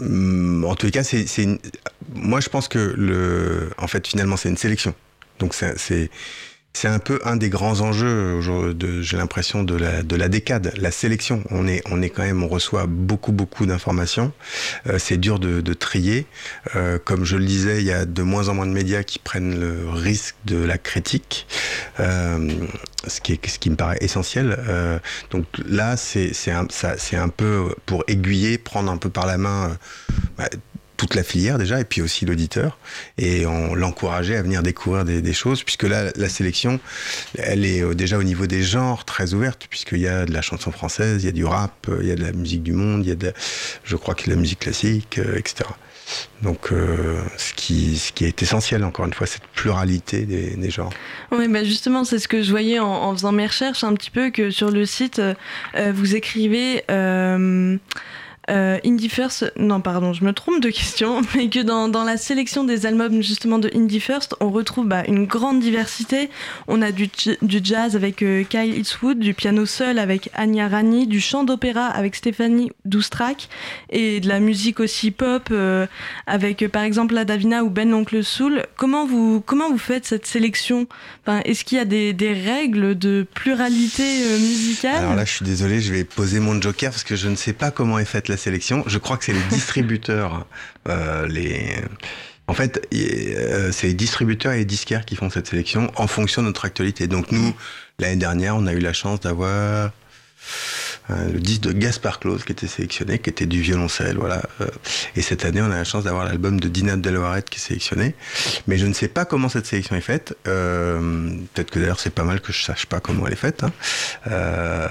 [0.00, 1.26] en tous les cas, c'est,
[2.14, 4.94] moi je pense que le, en fait, finalement, c'est une sélection.
[5.38, 6.10] Donc c'est
[6.76, 8.42] c'est un peu un des grands enjeux,
[9.00, 11.42] j'ai l'impression, de la, de la décade, la sélection.
[11.50, 14.30] On est, quand même, on reçoit beaucoup, beaucoup d'informations.
[14.86, 16.26] Euh, c'est dur de, trier.
[16.74, 19.18] Euh, comme je le disais, il y a de moins en moins de médias qui
[19.18, 21.46] prennent le risque de la critique,
[21.98, 22.50] euh,
[23.06, 24.58] ce, qui me paraît essentiel.
[25.30, 26.66] Donc là, c'est un,
[27.12, 29.78] un peu pour aiguiller, prendre un peu par la main.
[30.36, 30.50] Bah,
[30.96, 32.78] toute la filière déjà, et puis aussi l'auditeur,
[33.18, 36.80] et on l'encourageait à venir découvrir des, choses, puisque là, la sélection,
[37.38, 40.42] elle est euh, déjà au niveau des genres très ouverte, puisqu'il y a de la
[40.42, 42.72] chanson française, il y a du rap, euh, il y a de la musique du
[42.72, 43.32] monde, il y a de,
[43.84, 45.68] je crois qu'il y a de la musique classique, euh, etc.
[46.42, 46.68] Donc,
[47.36, 50.92] ce, qui, ce qui est essentiel, encore une fois, cette pluralité des, genres.
[51.32, 54.30] Oui, bah justement, c'est ce que je voyais en, faisant mes recherches un petit peu,
[54.30, 55.20] que sur le site,
[55.74, 56.84] vous écrivez
[58.48, 62.64] Indie First, non pardon, je me trompe de question, mais que dans, dans la sélection
[62.64, 66.30] des albums justement de Indie First, on retrouve bah, une grande diversité.
[66.68, 67.08] On a du,
[67.42, 71.86] du jazz avec euh, Kyle Eastwood, du piano seul avec Anya Rani, du chant d'opéra
[71.86, 73.48] avec Stéphanie Doustrak
[73.90, 75.86] et de la musique aussi pop euh,
[76.26, 78.62] avec euh, par exemple la Davina ou Ben l'Oncle Soul.
[78.76, 80.86] Comment vous, comment vous faites cette sélection?
[81.26, 84.02] Enfin, Est-ce qu'il y a des, des, règles de pluralité
[84.38, 84.96] musicale?
[84.96, 87.52] Alors là, je suis désolé, je vais poser mon joker parce que je ne sais
[87.52, 88.84] pas comment est faite sélection.
[88.86, 90.46] Je crois que c'est les distributeurs,
[90.88, 91.76] euh, les.
[92.48, 96.46] En fait, c'est les distributeurs et les disquaires qui font cette sélection en fonction de
[96.46, 97.08] notre actualité.
[97.08, 97.52] Donc nous,
[97.98, 99.90] l'année dernière, on a eu la chance d'avoir
[101.10, 104.42] euh, le disque de Gaspard Claus qui était sélectionné, qui était du violoncelle, voilà.
[104.60, 104.66] Euh,
[105.14, 108.14] et cette année, on a la chance d'avoir l'album de Dina Deloiret qui est sélectionné.
[108.66, 110.36] Mais je ne sais pas comment cette sélection est faite.
[110.48, 113.62] Euh, Peut-être que d'ailleurs, c'est pas mal que je sache pas comment elle est faite.
[113.62, 113.72] Hein.
[114.28, 114.88] Euh,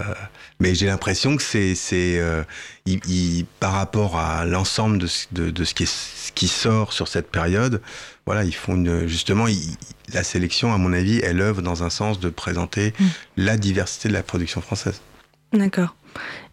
[0.60, 2.44] mais j'ai l'impression que c'est, c'est, euh,
[2.86, 6.94] il, il, par rapport à l'ensemble de, de, de, ce, qui est, ce qui sort
[6.94, 7.82] sur cette période,
[8.26, 9.46] voilà, ils font une, justement,
[10.14, 13.06] la sélection, à mon avis, elle œuvre dans un sens de présenter mmh.
[13.38, 15.02] la diversité de la production française.
[15.54, 15.96] D'accord.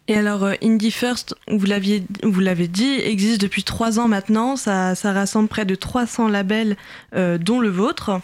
[0.09, 4.57] Et alors, euh, Indie First, vous l'avez, vous l'avez dit, existe depuis trois ans maintenant.
[4.57, 6.76] Ça, ça rassemble près de 300 labels,
[7.14, 8.20] euh, dont le vôtre.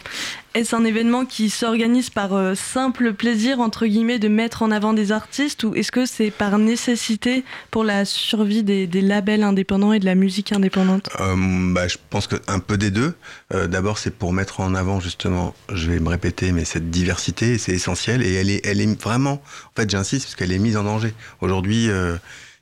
[0.55, 4.93] Est-ce un événement qui s'organise par euh, simple plaisir, entre guillemets, de mettre en avant
[4.93, 9.99] des artistes ou est-ce que c'est par nécessité pour la survie des, labels indépendants et
[9.99, 11.07] de la musique indépendante?
[11.19, 11.35] Euh,
[11.71, 13.13] bah, Je pense qu'un peu des deux.
[13.53, 17.59] Euh, d'abord, c'est pour mettre en avant, justement, je vais me répéter, mais cette diversité,
[17.59, 20.77] c'est essentiel et elle est, elle est vraiment, en fait, j'insiste, parce qu'elle est mise
[20.77, 21.13] en danger.
[21.41, 21.89] Aujourd'hui,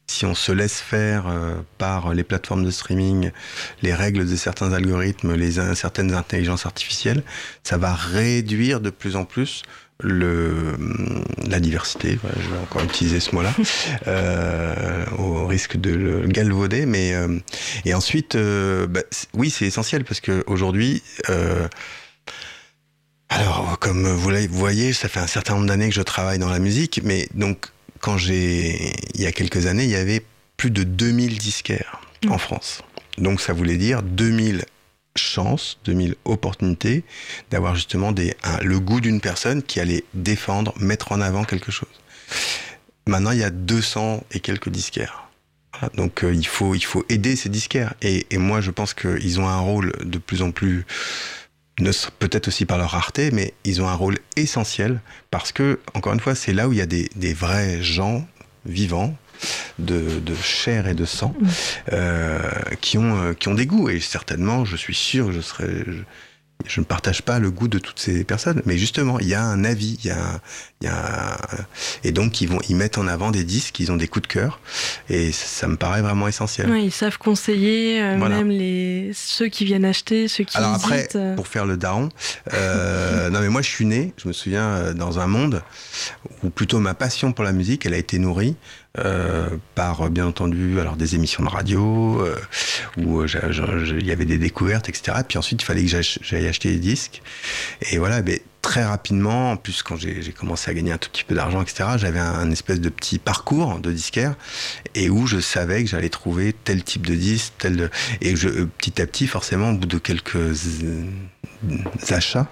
[0.10, 3.32] si on se laisse faire euh, par les plateformes de streaming,
[3.82, 7.24] les règles de certains algorithmes, les certaines intelligences artificielles,
[7.64, 9.64] ça va réduire de plus en plus
[10.00, 10.78] le,
[11.48, 13.54] la diversité, voilà, je vais encore utiliser ce mot-là,
[14.08, 17.40] euh, au risque de le galvauder, mais euh,
[17.86, 19.02] et ensuite, euh, bah,
[19.34, 21.02] oui, c'est essentiel parce que aujourd'hui,
[23.30, 26.60] alors comme vous voyez, ça fait un certain nombre d'années que je travaille dans la
[26.60, 27.68] musique, mais donc
[28.00, 30.24] quand j'ai, il y a quelques années, il y avait
[30.58, 32.32] plus de 2000 disquaires mmh.
[32.32, 32.82] en France.
[33.18, 34.66] Donc ça voulait dire 2000
[35.16, 37.04] chances, 2000 opportunités
[37.50, 41.72] d'avoir justement des, un, le goût d'une personne qui allait défendre, mettre en avant quelque
[41.72, 41.90] chose.
[43.08, 45.24] Maintenant, il y a 200 et quelques disquaires.
[45.74, 47.94] Voilà, donc euh, il, faut, il faut aider ces disquaires.
[48.02, 50.86] Et, et moi, je pense qu'ils ont un rôle de plus en plus
[52.20, 55.00] peut-être aussi par leur rareté, mais ils ont un rôle essentiel
[55.32, 58.28] parce que, encore une fois, c'est là où il y a des, des vrais gens
[58.66, 59.16] vivants,
[59.78, 61.36] de, de, chair et de sang,
[61.94, 62.40] euh,
[62.82, 63.90] qui, ont, euh, qui ont des goûts.
[63.90, 65.86] Et certainement, je suis sûr, je serais.
[66.66, 69.44] Je, ne partage pas le goût de toutes ces personnes, mais justement, il y a
[69.44, 70.42] un avis, il y a,
[70.82, 71.38] il y a un...
[72.04, 74.34] et donc ils vont, ils mettent en avant des disques, ils ont des coups de
[74.34, 74.60] cœur,
[75.10, 76.70] et ça me paraît vraiment essentiel.
[76.70, 78.38] Oui, ils savent conseiller euh, voilà.
[78.38, 82.10] même les ceux qui viennent acheter, ceux qui Alors après, pour faire le daron,
[82.54, 85.64] euh, non mais moi je suis né, je me souviens dans un monde
[86.44, 88.56] où plutôt ma passion pour la musique, elle a été nourrie
[89.00, 92.36] euh, par bien entendu alors des émissions de radio euh,
[92.98, 96.80] où il y avait des découvertes etc puis ensuite il fallait que j'aille acheter des
[96.80, 97.22] disques
[97.92, 101.24] et voilà mais très rapidement, en plus quand j'ai commencé à gagner un tout petit
[101.24, 104.36] peu d'argent, etc., j'avais un, un, espèce de petit parcours de disquaire
[104.94, 107.90] et où je savais que j'allais trouver tel type de disque, tel de...
[108.20, 110.36] et je, petit à petit, forcément, au bout de quelques
[112.10, 112.48] achats,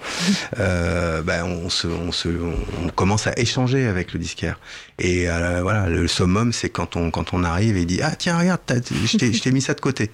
[0.60, 4.60] euh, ben on, se, on, se, on, commence à échanger avec le disquaire.
[5.00, 8.38] Et euh, voilà, le summum, c'est quand on, quand on arrive et dit Ah, tiens,
[8.38, 10.12] regarde, je t'ai mis ça de côté.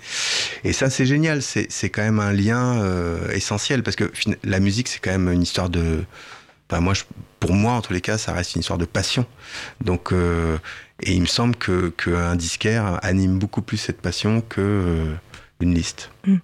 [0.64, 1.42] Et ça, c'est génial.
[1.42, 4.12] C'est quand même un lien euh, essentiel parce que
[4.44, 6.04] la musique, c'est quand même une histoire de.
[6.70, 7.04] Enfin, moi, je,
[7.40, 9.26] pour moi, en tous les cas, ça reste une histoire de passion.
[9.84, 10.58] Donc, euh,
[11.02, 15.06] et il me semble que qu'un disquaire anime beaucoup plus cette passion que
[15.62, 16.12] une liste.
[16.26, 16.38] Mmh.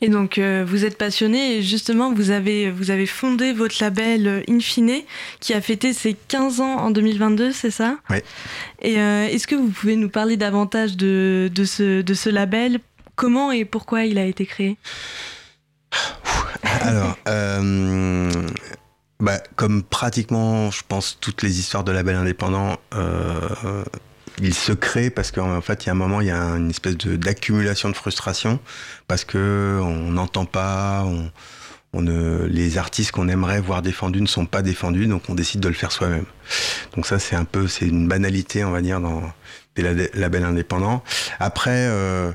[0.00, 4.26] Et donc, euh, vous êtes passionné et justement, vous avez, vous avez fondé votre label
[4.26, 5.02] euh, Infine
[5.40, 7.98] qui a fêté ses 15 ans en 2022, c'est ça?
[8.08, 8.18] Oui.
[8.80, 12.80] Et euh, est-ce que vous pouvez nous parler davantage de, de, ce, de ce label?
[13.16, 14.78] Comment et pourquoi il a été créé?
[16.62, 18.30] Alors, euh,
[19.18, 22.78] bah, comme pratiquement, je pense, toutes les histoires de labels indépendants,
[24.40, 26.70] il se crée parce qu'en fait, il y a un moment, il y a une
[26.70, 28.58] espèce d'accumulation de, frustration
[29.08, 31.06] parce que on n'entend pas,
[31.94, 35.74] les artistes qu'on aimerait voir défendus ne sont pas défendus, donc on décide de le
[35.74, 36.26] faire soi-même.
[36.94, 39.22] Donc ça, c'est un peu, c'est une banalité, on va dire, dans
[39.76, 41.02] les labels indépendants.
[41.38, 42.32] Après, euh,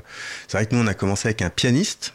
[0.48, 2.14] c'est vrai que nous, on a commencé avec un pianiste,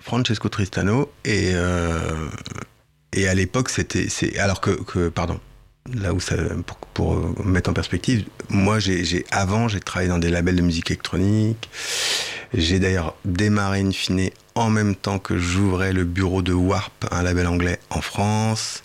[0.00, 2.28] Francesco Tristano, et euh,
[3.16, 5.40] à l'époque, c'était, alors que, pardon,
[5.94, 6.36] là où ça,
[6.94, 11.68] pour, mettre en perspective, moi, j'ai, avant, j'ai travaillé dans des labels de musique électronique.
[12.54, 17.22] J'ai d'ailleurs démarré une fine en même temps que j'ouvrais le bureau de Warp, un
[17.22, 18.82] label anglais en France,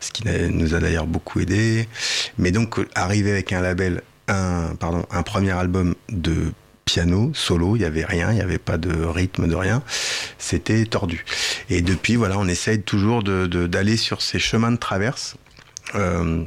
[0.00, 1.88] ce qui nous a d'ailleurs beaucoup aidé.
[2.36, 6.52] Mais donc, arriver avec un label, un, pardon, un premier album de
[6.84, 9.82] piano solo, il n'y avait rien, il n'y avait pas de rythme, de rien.
[10.38, 11.24] C'était tordu.
[11.68, 15.36] Et depuis, voilà, on essaye toujours d'aller sur ces chemins de traverse.
[15.94, 16.44] Euh,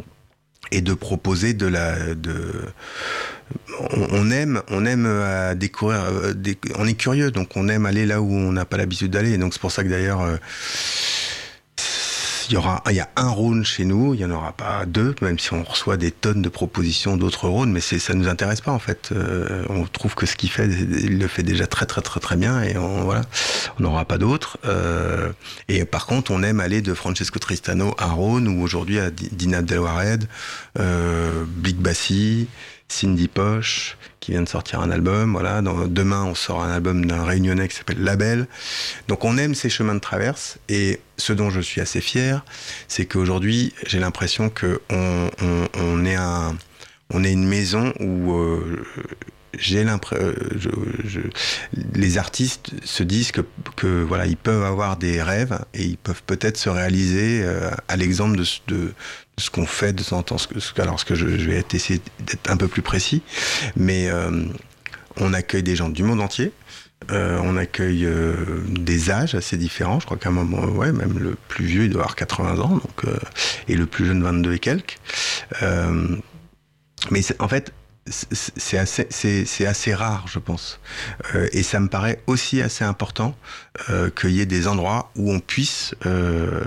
[0.74, 2.54] et de proposer de la de
[3.90, 6.34] on, aime on aime à découvrir euh,
[6.76, 9.38] on est curieux donc on aime aller là où on n'a pas l'habitude d'aller.
[9.38, 10.38] Donc c'est pour ça que d'ailleurs euh,
[12.52, 14.86] il y aura, il y a un Rhône chez nous, il n'y en aura pas
[14.86, 18.28] deux, même si on reçoit des tonnes de propositions d'autres Rhônes, mais c'est, ça nous
[18.28, 19.10] intéresse pas en fait.
[19.14, 22.36] Euh, on trouve que ce qu'il fait, il le fait déjà très très très très
[22.36, 23.22] bien et on, voilà,
[23.80, 24.58] on n'aura pas d'autres.
[24.66, 25.32] Euh,
[25.70, 29.62] et par contre, on aime aller de Francesco Tristano à Rhône ou aujourd'hui à Dina
[29.62, 30.26] Delwared,
[30.78, 32.50] euh, Big Bassi,
[32.92, 35.32] Cindy Poche, qui vient de sortir un album.
[35.32, 38.48] Voilà, demain on sort un album d'un Réunionnais qui s'appelle Label.
[39.08, 42.44] Donc on aime ces chemins de traverse et ce dont je suis assez fier,
[42.88, 46.56] c'est qu'aujourd'hui j'ai l'impression que on, est un,
[47.24, 48.84] est une maison où euh,
[49.58, 51.30] j'ai l'impression, euh,
[51.94, 53.42] les artistes se disent que,
[53.76, 57.96] que, voilà, ils peuvent avoir des rêves et ils peuvent peut-être se réaliser euh, à
[57.98, 58.94] l'exemple de, de,
[59.42, 60.38] ce qu'on fait de temps en temps.
[60.78, 63.22] Alors, ce que je, vais essayer d'être un peu plus précis,
[63.76, 64.46] mais euh,
[65.18, 66.52] on accueille des gens du monde entier.
[67.10, 68.08] on accueille
[68.70, 70.00] des âges assez différents.
[70.00, 72.70] Je crois qu'à un moment, ouais, même le plus vieux, il doit avoir 80 ans,
[72.70, 73.04] donc,
[73.68, 74.98] et le plus jeune, 22 et quelques.
[77.10, 77.74] mais en fait,
[78.08, 80.80] c'est assez, c'est, assez rare, je pense.
[81.36, 83.36] Euh, et ça me paraît aussi assez important
[83.90, 86.64] euh, qu'il y ait des endroits où on puisse, euh,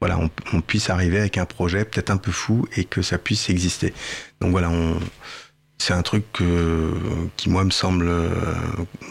[0.00, 0.18] voilà,
[0.52, 3.92] on, puisse arriver avec un projet peut-être un peu fou et que ça puisse exister.
[4.40, 4.70] Donc voilà,
[5.78, 6.24] c'est un truc
[7.36, 8.10] qui moi me semble,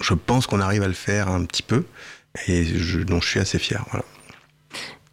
[0.02, 1.86] je pense qu'on arrive à le faire un petit peu
[2.48, 3.84] et je, dont je suis assez fier.
[3.92, 4.06] Voilà.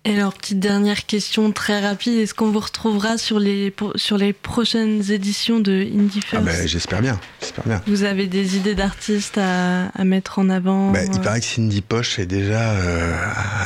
[0.06, 4.34] Et alors, petite dernière question très rapide, est-ce qu'on vous retrouvera sur les, sur les
[4.34, 7.82] prochaines éditions de Indie ah, First ben, J'espère bien, j'espère bien.
[7.86, 11.80] Vous avez des idées d'artistes à, à, mettre en avant ben, Il paraît que Cindy
[11.80, 13.16] Poche est déjà euh,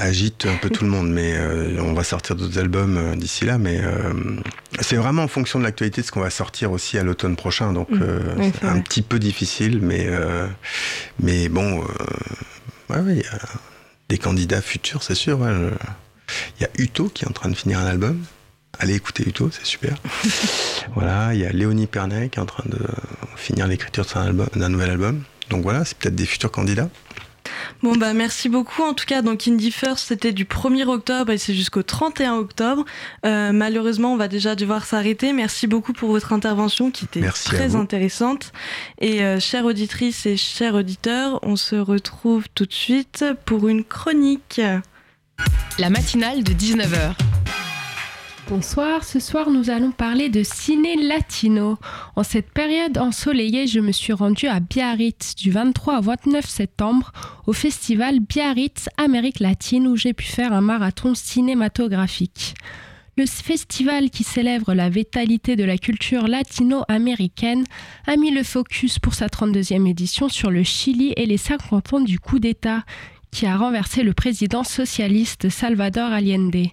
[0.01, 3.45] agite un peu tout le monde, mais euh, on va sortir d'autres albums euh, d'ici
[3.45, 3.81] là, mais
[4.81, 7.73] c'est vraiment en fonction de l'actualité de ce qu'on va sortir aussi à l'automne prochain,
[7.73, 8.53] donc mmh.
[8.61, 10.07] c'est un petit peu difficile, mais,
[11.21, 11.81] mais bon,
[12.91, 13.39] ouais, il y a
[14.09, 15.41] des candidats futurs, c'est sûr.
[15.41, 15.51] Ouais,
[16.59, 18.23] il y a Uto qui est en train de finir un album.
[18.79, 19.97] Allez écouter Uto, c'est super.
[20.95, 22.79] voilà, il y a Léonie Pernet qui est en train de
[23.37, 24.07] finir l'écriture
[24.55, 25.23] d'un nouvel album.
[25.51, 26.91] Donc voilà, c'est peut-être des futurs candidats.
[27.83, 31.39] Bon bah merci beaucoup en tout cas donc Indie First c'était du 1er octobre et
[31.39, 32.85] c'est jusqu'au 31 octobre.
[33.25, 35.33] Euh, malheureusement on va déjà devoir s'arrêter.
[35.33, 38.53] Merci beaucoup pour votre intervention qui était très intéressante.
[39.01, 43.85] Et euh, chères auditrices et chers auditeurs, on se retrouve tout de suite pour une
[43.85, 44.61] chronique.
[45.79, 47.15] La matinale de 19h.
[48.49, 51.79] Bonsoir, ce soir nous allons parler de ciné latino.
[52.17, 57.13] En cette période ensoleillée, je me suis rendue à Biarritz du 23 au 29 septembre
[57.47, 62.55] au festival Biarritz Amérique latine où j'ai pu faire un marathon cinématographique.
[63.17, 67.65] Le festival qui célèbre la vitalité de la culture latino-américaine
[68.07, 72.01] a mis le focus pour sa 32e édition sur le Chili et les 50 ans
[72.01, 72.85] du coup d'État
[73.31, 76.69] qui a renversé le président socialiste Salvador Allende.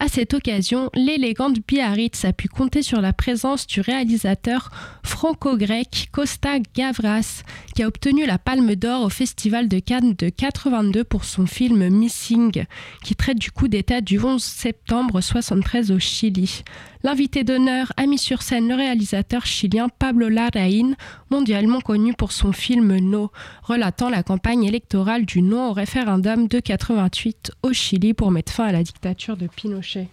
[0.00, 4.70] À cette occasion, l'élégante Biarritz a pu compter sur la présence du réalisateur
[5.04, 7.44] franco-grec Costa Gavras,
[7.76, 11.88] qui a obtenu la Palme d'Or au Festival de Cannes de 82 pour son film
[11.88, 12.64] Missing,
[13.04, 16.64] qui traite du coup d'État du 11 septembre 73 au Chili.
[17.04, 20.96] L'invité d'honneur a mis sur scène le réalisateur chilien Pablo Larraín,
[21.30, 23.30] mondialement connu pour son film No,
[23.62, 28.64] relatant la campagne électorale du non au référendum de 88 au Chili pour mettre fin
[28.64, 30.08] à la dictature de Pinochet.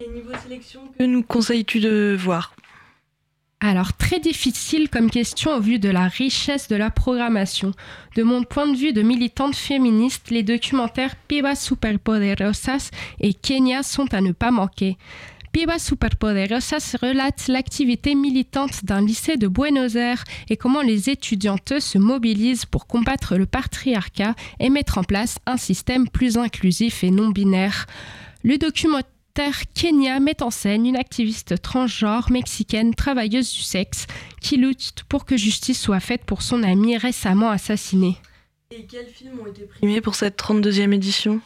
[0.00, 2.56] Et niveau sélection, que nous conseilles-tu de voir?
[3.60, 7.72] Alors, très difficile comme question au vu de la richesse de la programmation.
[8.14, 14.12] De mon point de vue de militante féministe, les documentaires Pibas Superpoderosas et Kenya sont
[14.12, 14.98] à ne pas manquer.
[15.56, 21.96] Piba Superpoderosas relate l'activité militante d'un lycée de Buenos Aires et comment les étudiantes se
[21.96, 27.30] mobilisent pour combattre le patriarcat et mettre en place un système plus inclusif et non
[27.30, 27.86] binaire.
[28.44, 34.06] Le documentaire Kenya met en scène une activiste transgenre mexicaine travailleuse du sexe
[34.42, 38.18] qui lutte pour que justice soit faite pour son ami récemment assassiné.
[38.70, 41.40] Et quels films ont été primés pour cette 32e édition?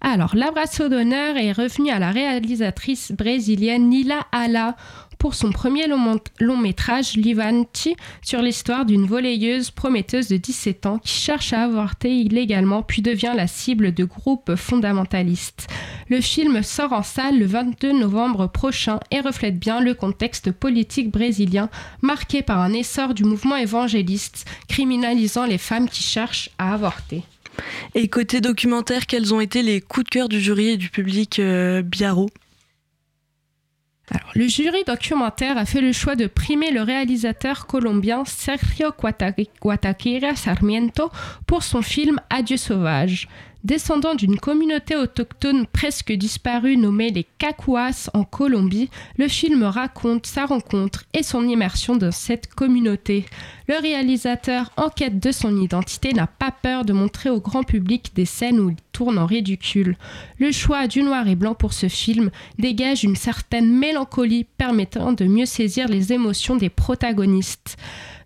[0.00, 4.76] Alors, l'abrasso d'honneur est revenu à la réalisatrice brésilienne Nila Ala
[5.18, 11.12] pour son premier long, métrage, Livanti, sur l'histoire d'une volleyeuse prometteuse de 17 ans qui
[11.12, 15.66] cherche à avorter illégalement puis devient la cible de groupes fondamentalistes.
[16.08, 21.10] Le film sort en salle le 22 novembre prochain et reflète bien le contexte politique
[21.10, 21.68] brésilien
[22.00, 27.24] marqué par un essor du mouvement évangéliste criminalisant les femmes qui cherchent à avorter.
[27.94, 31.38] Et côté documentaire, quels ont été les coups de cœur du jury et du public
[31.38, 32.28] euh, Biarro?
[34.34, 38.90] Le jury documentaire a fait le choix de primer le réalisateur colombien Sergio
[39.60, 41.10] Guataquira Sarmiento
[41.46, 43.28] pour son film Adieu sauvage.
[43.64, 50.46] Descendant d'une communauté autochtone presque disparue nommée les Cacuas en Colombie, le film raconte sa
[50.46, 53.26] rencontre et son immersion dans cette communauté.
[53.66, 58.12] Le réalisateur, en quête de son identité, n'a pas peur de montrer au grand public
[58.14, 59.96] des scènes où il tourne en ridicule.
[60.38, 65.24] Le choix du noir et blanc pour ce film dégage une certaine mélancolie permettant de
[65.24, 67.76] mieux saisir les émotions des protagonistes.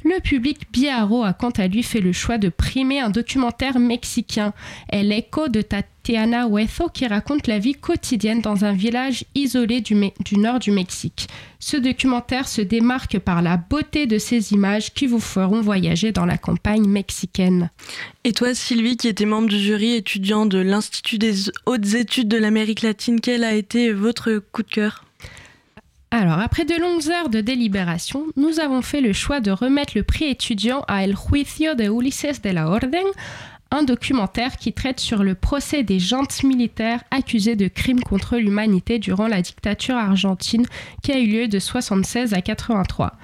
[0.04, 4.52] Le public Biaro a quant à lui fait le choix de primer un documentaire mexicain,
[4.88, 9.94] El Eco de Tatiana Hueso, qui raconte la vie quotidienne dans un village isolé du,
[10.24, 11.28] du nord du Mexique.
[11.60, 16.26] Ce documentaire se démarque par la beauté de ses images qui vous feront voyager dans
[16.26, 17.70] la campagne mexicaine.
[18.24, 21.34] Et toi, Sylvie, qui était membre du jury étudiant de l'Institut des
[21.66, 25.04] hautes études de l'Amérique latine, quel a été votre coup de cœur?
[26.14, 30.02] Alors, après de longues heures de délibération, nous avons fait le choix de remettre le
[30.02, 33.06] prix étudiant à El Juicio de Ulises de la Orden,
[33.70, 38.98] un documentaire qui traite sur le procès des jantes militaires accusés de crimes contre l'humanité
[38.98, 40.66] durant la dictature argentine
[41.02, 43.14] qui a eu lieu de 76 à 83.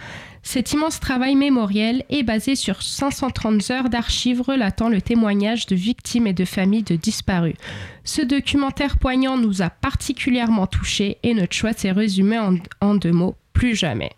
[0.51, 6.27] Cet immense travail mémoriel est basé sur 530 heures d'archives relatant le témoignage de victimes
[6.27, 7.57] et de familles de disparus.
[8.03, 12.39] Ce documentaire poignant nous a particulièrement touchés et notre choix s'est résumé
[12.81, 14.13] en, deux mots, plus jamais.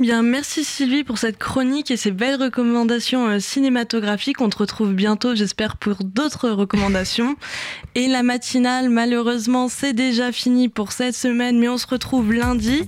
[0.00, 4.40] Bien, merci Sylvie pour cette chronique et ces belles recommandations euh, cinématographiques.
[4.40, 7.34] On te retrouve bientôt, j'espère, pour d'autres recommandations.
[7.96, 12.86] Et la matinale, malheureusement, c'est déjà fini pour cette semaine, mais on se retrouve lundi.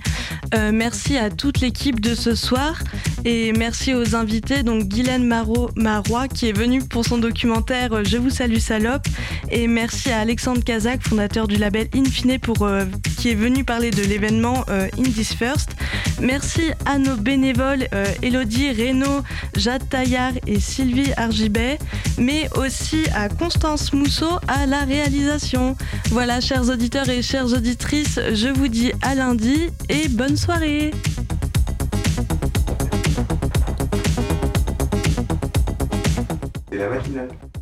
[0.55, 2.79] Euh, merci à toute l'équipe de ce soir
[3.25, 8.17] et merci aux invités, donc Guylaine Marois qui est venue pour son documentaire euh, Je
[8.17, 9.05] vous salue salope
[9.49, 12.67] et merci à Alexandre Kazak, fondateur du label Infine, pour,
[13.17, 14.65] qui est venu parler de l'événement
[14.97, 15.71] Indies First.
[16.21, 19.21] Merci à nos bénévoles euh, Elodie Reynaud,
[19.55, 21.77] Jade Taillard et Sylvie Argibet,
[22.17, 25.75] mais aussi à Constance Mousseau à la réalisation.
[26.09, 30.91] Voilà, chers auditeurs et chères auditrices, je vous dis à lundi et bonne soirée.
[36.71, 37.60] la